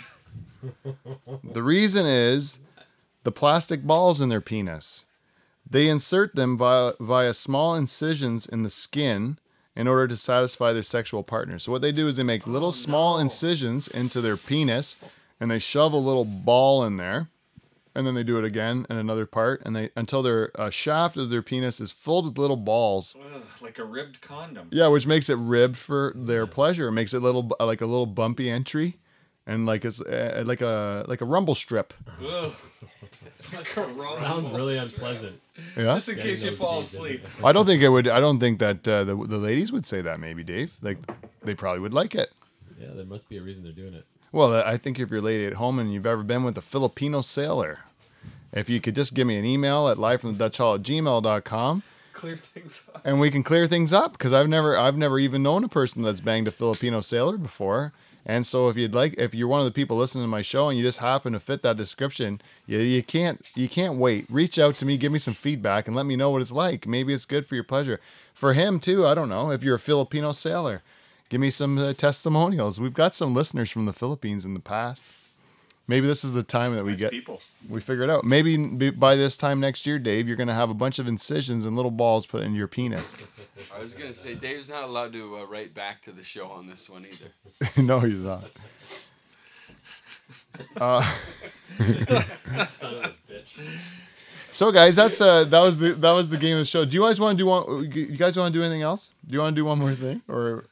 [1.44, 2.57] the reason is
[3.23, 5.06] the plastic balls in their penis.
[5.69, 9.38] They insert them via, via small incisions in the skin
[9.76, 11.58] in order to satisfy their sexual partner.
[11.60, 14.95] So what they do is they make little small incisions into their penis
[15.40, 17.30] and they shove a little ball in there
[17.95, 21.16] and then they do it again in another part and they until their uh, shaft
[21.18, 24.68] of their penis is filled with little balls Ugh, like a ribbed condom.
[24.72, 26.88] yeah, which makes it ribbed for their pleasure.
[26.88, 28.98] It makes it little like a little bumpy entry,
[29.48, 31.94] and like it's uh, like a like a rumble strip.
[33.53, 34.18] Like a rumble.
[34.18, 35.40] Sounds really unpleasant.
[35.78, 37.26] Yeah, Just in Getting case you those fall beads in asleep.
[37.44, 38.07] I don't think it would.
[38.07, 40.20] I don't think that uh, the the ladies would say that.
[40.20, 40.98] Maybe Dave, like
[41.44, 42.32] they probably would like it.
[42.80, 44.06] Yeah, there must be a reason they're doing it.
[44.32, 47.22] Well, I think if you're lady at home and you've ever been with a Filipino
[47.22, 47.80] sailor,
[48.53, 50.82] if you could just give me an email at live from the Dutch Hall at
[50.82, 51.84] gmail.com
[52.14, 53.02] Clear things up.
[53.06, 56.02] and we can clear things up because I've never I've never even known a person
[56.02, 57.91] that's banged a Filipino sailor before.
[58.26, 60.70] And so if you'd like if you're one of the people listening to my show
[60.70, 64.26] and you just happen to fit that description, you, you can't you can't wait.
[64.30, 66.88] Reach out to me, give me some feedback and let me know what it's like.
[66.88, 68.00] Maybe it's good for your pleasure.
[68.34, 69.52] For him too, I don't know.
[69.52, 70.82] If you're a Filipino sailor,
[71.30, 72.80] give me some uh, testimonials.
[72.80, 75.04] We've got some listeners from the Philippines in the past.
[75.88, 77.41] Maybe this is the time that we Nice get people.
[77.68, 78.23] we figure it out.
[78.23, 78.55] Maybe
[78.91, 81.91] by this time next year, Dave, you're gonna have a bunch of incisions and little
[81.91, 83.14] balls put in your penis.
[83.76, 86.68] I was gonna say Dave's not allowed to uh, write back to the show on
[86.68, 87.81] this one either.
[87.81, 88.43] no, he's not.
[92.68, 93.77] Son of a bitch.
[94.51, 96.85] So, guys, that's uh, that was the that was the game of the show.
[96.85, 97.91] Do you guys want to do one?
[97.91, 99.10] You guys want to do anything else?
[99.26, 100.22] Do you want to do one more thing?
[100.27, 100.65] Or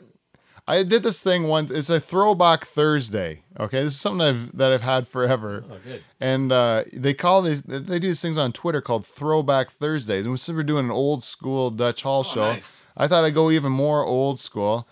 [0.68, 1.72] I did this thing once.
[1.72, 3.42] It's a throwback Thursday.
[3.60, 5.64] Okay, this is something I've that I've had forever.
[5.70, 6.04] Oh, good.
[6.20, 10.26] And uh, they call these they do these things on Twitter called Throwback Thursdays.
[10.26, 12.84] And since we're doing an old school Dutch Hall show, nice.
[12.96, 14.88] I thought I'd go even more old school.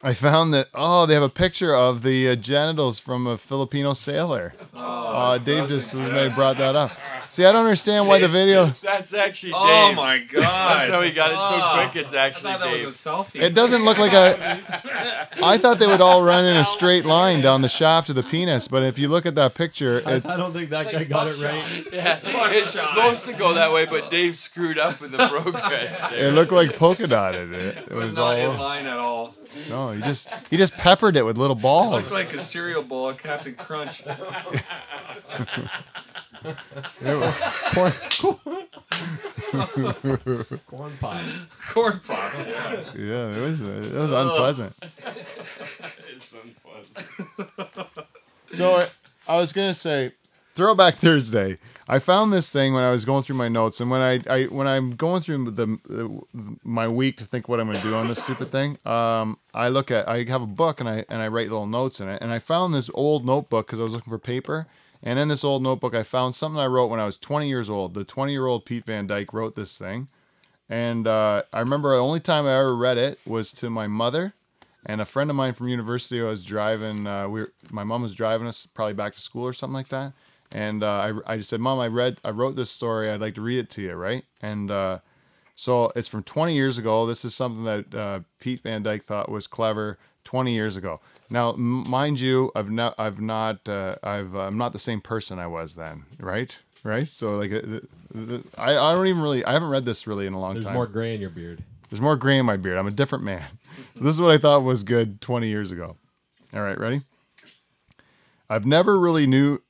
[0.00, 3.94] I found that oh, they have a picture of the uh, genitals from a Filipino
[3.94, 4.54] sailor.
[4.74, 6.92] Oh, Dave just may brought that up.
[7.30, 8.66] See, I don't understand why the video.
[8.82, 9.60] That's actually Dave.
[9.60, 10.42] Oh my god.
[10.80, 12.02] That's how he got it so Oh, quick.
[12.02, 12.86] It's I actually thought that Dave.
[12.86, 13.42] was a selfie.
[13.42, 14.62] It doesn't look like a.
[15.44, 18.22] I thought they would all run in a straight line down the shaft of the
[18.22, 21.26] penis, but if you look at that picture, it, I don't think that guy got
[21.26, 21.86] it right.
[21.92, 26.00] Yeah, it's supposed to go that way, but Dave screwed up with the progress.
[26.12, 27.52] it looked like polka dotted.
[27.52, 29.34] It, it It was was not in line at all.
[29.68, 29.92] no.
[29.92, 33.18] He just he just peppered it with little Looked Looks like a cereal bowl of
[33.18, 34.02] Captain Crunch.
[40.66, 41.48] Corn pops.
[41.70, 42.32] Corn pop.
[42.34, 42.84] Yeah.
[42.96, 44.74] Yeah, it was it was unpleasant.
[46.10, 48.06] It's unpleasant.
[48.50, 48.88] So I,
[49.32, 50.12] I was gonna say,
[50.54, 51.58] Throwback Thursday.
[51.90, 54.44] I found this thing when I was going through my notes, and when I, I
[54.44, 56.22] when I'm going through the, the
[56.62, 59.90] my week to think what I'm gonna do on this stupid thing, um, I look
[59.90, 62.30] at I have a book and I and I write little notes in it, and
[62.30, 64.66] I found this old notebook because I was looking for paper,
[65.02, 67.70] and in this old notebook I found something I wrote when I was 20 years
[67.70, 67.94] old.
[67.94, 70.08] The 20 year old Pete Van Dyke wrote this thing,
[70.68, 74.34] and uh, I remember the only time I ever read it was to my mother
[74.84, 77.06] and a friend of mine from university was driving.
[77.06, 79.88] Uh, we were, my mom was driving us probably back to school or something like
[79.88, 80.12] that.
[80.52, 83.10] And uh, I, I just said, Mom, I read, I wrote this story.
[83.10, 84.24] I'd like to read it to you, right?
[84.40, 84.98] And uh,
[85.54, 87.06] so it's from 20 years ago.
[87.06, 91.00] This is something that uh, Pete Van Dyke thought was clever 20 years ago.
[91.30, 95.38] Now, m- mind you, I've not, I've not, uh, I've, I'm not the same person
[95.38, 96.56] I was then, right?
[96.82, 97.08] Right.
[97.08, 100.26] So like, uh, the, the, I, I don't even really, I haven't read this really
[100.26, 100.74] in a long There's time.
[100.74, 101.62] There's more gray in your beard.
[101.90, 102.78] There's more gray in my beard.
[102.78, 103.44] I'm a different man.
[103.96, 105.96] So this is what I thought was good 20 years ago.
[106.54, 107.02] All right, ready?
[108.48, 109.60] I've never really knew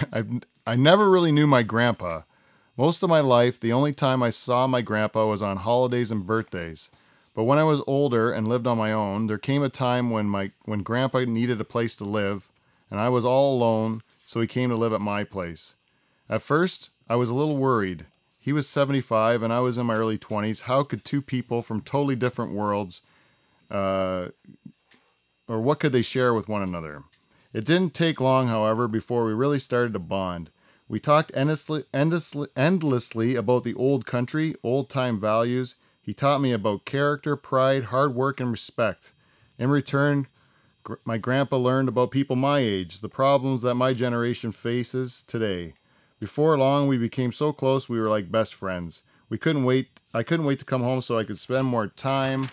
[0.12, 0.30] I've
[0.66, 2.22] I never really knew my grandpa.
[2.76, 6.26] Most of my life, the only time I saw my grandpa was on holidays and
[6.26, 6.88] birthdays.
[7.34, 10.26] But when I was older and lived on my own, there came a time when
[10.26, 12.50] my when grandpa needed a place to live,
[12.90, 15.74] and I was all alone, so he came to live at my place.
[16.28, 18.06] At first, I was a little worried.
[18.38, 20.62] He was 75 and I was in my early 20s.
[20.62, 23.02] How could two people from totally different worlds
[23.70, 24.28] uh,
[25.48, 27.02] or what could they share with one another?
[27.52, 30.50] It didn't take long, however, before we really started to bond.
[30.88, 35.74] We talked endlessly, endlessly, endlessly about the old country, old time values.
[36.00, 39.12] He taught me about character, pride, hard work, and respect.
[39.58, 40.26] In return,
[40.82, 45.74] gr- my grandpa learned about people my age, the problems that my generation faces today.
[46.18, 49.02] Before long, we became so close we were like best friends.
[49.28, 50.00] We couldn't wait.
[50.14, 52.50] I couldn't wait to come home so I could spend more time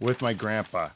[0.00, 0.90] with my grandpa.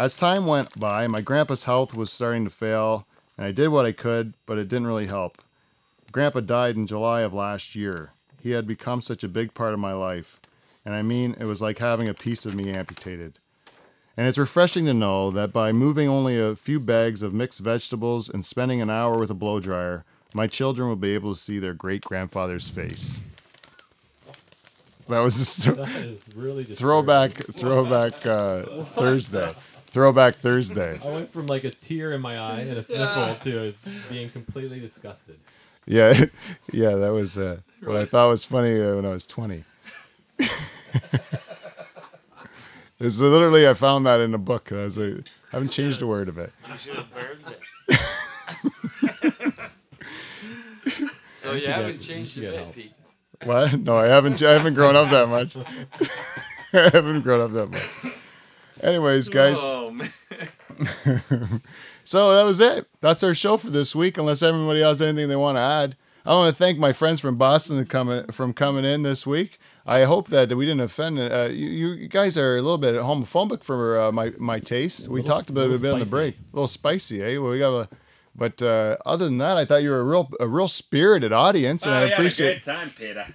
[0.00, 3.06] As time went by, my grandpa's health was starting to fail,
[3.36, 5.42] and I did what I could, but it didn't really help.
[6.10, 8.12] Grandpa died in July of last year.
[8.42, 10.40] He had become such a big part of my life,
[10.86, 13.38] and I mean, it was like having a piece of me amputated.
[14.16, 18.30] And it's refreshing to know that by moving only a few bags of mixed vegetables
[18.30, 21.58] and spending an hour with a blow dryer, my children will be able to see
[21.58, 23.20] their great grandfather's face.
[25.10, 26.76] That was the sto- That is really disturbing.
[26.76, 29.52] throwback, throwback uh, Thursday,
[29.90, 30.98] throwback Thursday.
[31.04, 33.74] I went from like a tear in my eye and a sniffle to
[34.08, 35.38] being completely disgusted.
[35.86, 36.12] Yeah,
[36.72, 39.64] yeah, that was uh, what I thought was funny uh, when I was twenty.
[42.98, 44.72] it's literally I found that in a book.
[44.72, 46.52] I was like, I haven't changed a word of it.
[46.70, 47.40] You should have burned
[47.88, 47.98] it.
[51.34, 52.74] So you should haven't get- changed you a bit, get help.
[52.74, 52.92] Pete.
[53.44, 53.80] What?
[53.80, 54.42] No, I haven't.
[54.42, 55.56] I haven't grown up that much.
[55.56, 58.12] I haven't grown up that much.
[58.82, 59.56] Anyways, guys.
[59.60, 60.12] Oh man.
[62.04, 62.88] So that was it.
[63.00, 64.18] That's our show for this week.
[64.18, 65.96] Unless everybody has anything they want to add,
[66.26, 69.60] I want to thank my friends from Boston coming from coming in this week.
[69.86, 71.20] I hope that we didn't offend.
[71.20, 75.06] Uh, you, you guys are a little bit homophobic for uh, my my taste.
[75.08, 76.34] We Little- talked about it a little bit on the break.
[76.36, 77.36] A little spicy, eh?
[77.38, 77.88] Well, we got a.
[78.34, 81.84] But uh, other than that, I thought you were a real a real spirited audience,
[81.84, 82.46] and Oh, I you had a appreciate.
[82.54, 83.26] great time, Peter.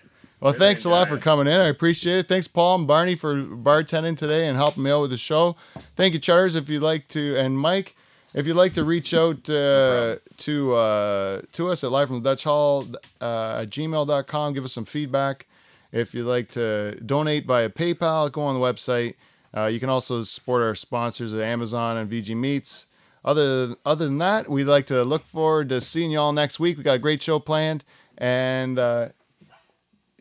[0.45, 1.59] Well, Really thanks a lot for coming in.
[1.59, 2.27] I appreciate it.
[2.27, 5.55] Thanks, Paul and Barney, for bartending today and helping me out with the show.
[5.95, 7.95] Thank you, Charters, if you'd like to, and Mike,
[8.35, 12.30] if you'd like to reach out uh, to uh, to us at live from the
[12.30, 12.85] Dutch Hall
[13.19, 15.47] uh, at gmail.com, give us some feedback.
[15.91, 19.15] If you'd like to donate via PayPal, go on the website.
[19.51, 22.85] Uh, you can also support our sponsors at Amazon and VG Meats.
[23.23, 26.77] Other other than that, we'd like to look forward to seeing y'all next week.
[26.77, 27.84] We got a great show planned,
[28.15, 29.09] and uh,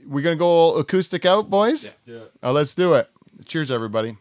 [0.07, 1.85] we're gonna go acoustic out, boys.
[1.85, 2.33] Let's do it.
[2.43, 3.09] Oh, let's do it.
[3.45, 4.17] Cheers, everybody.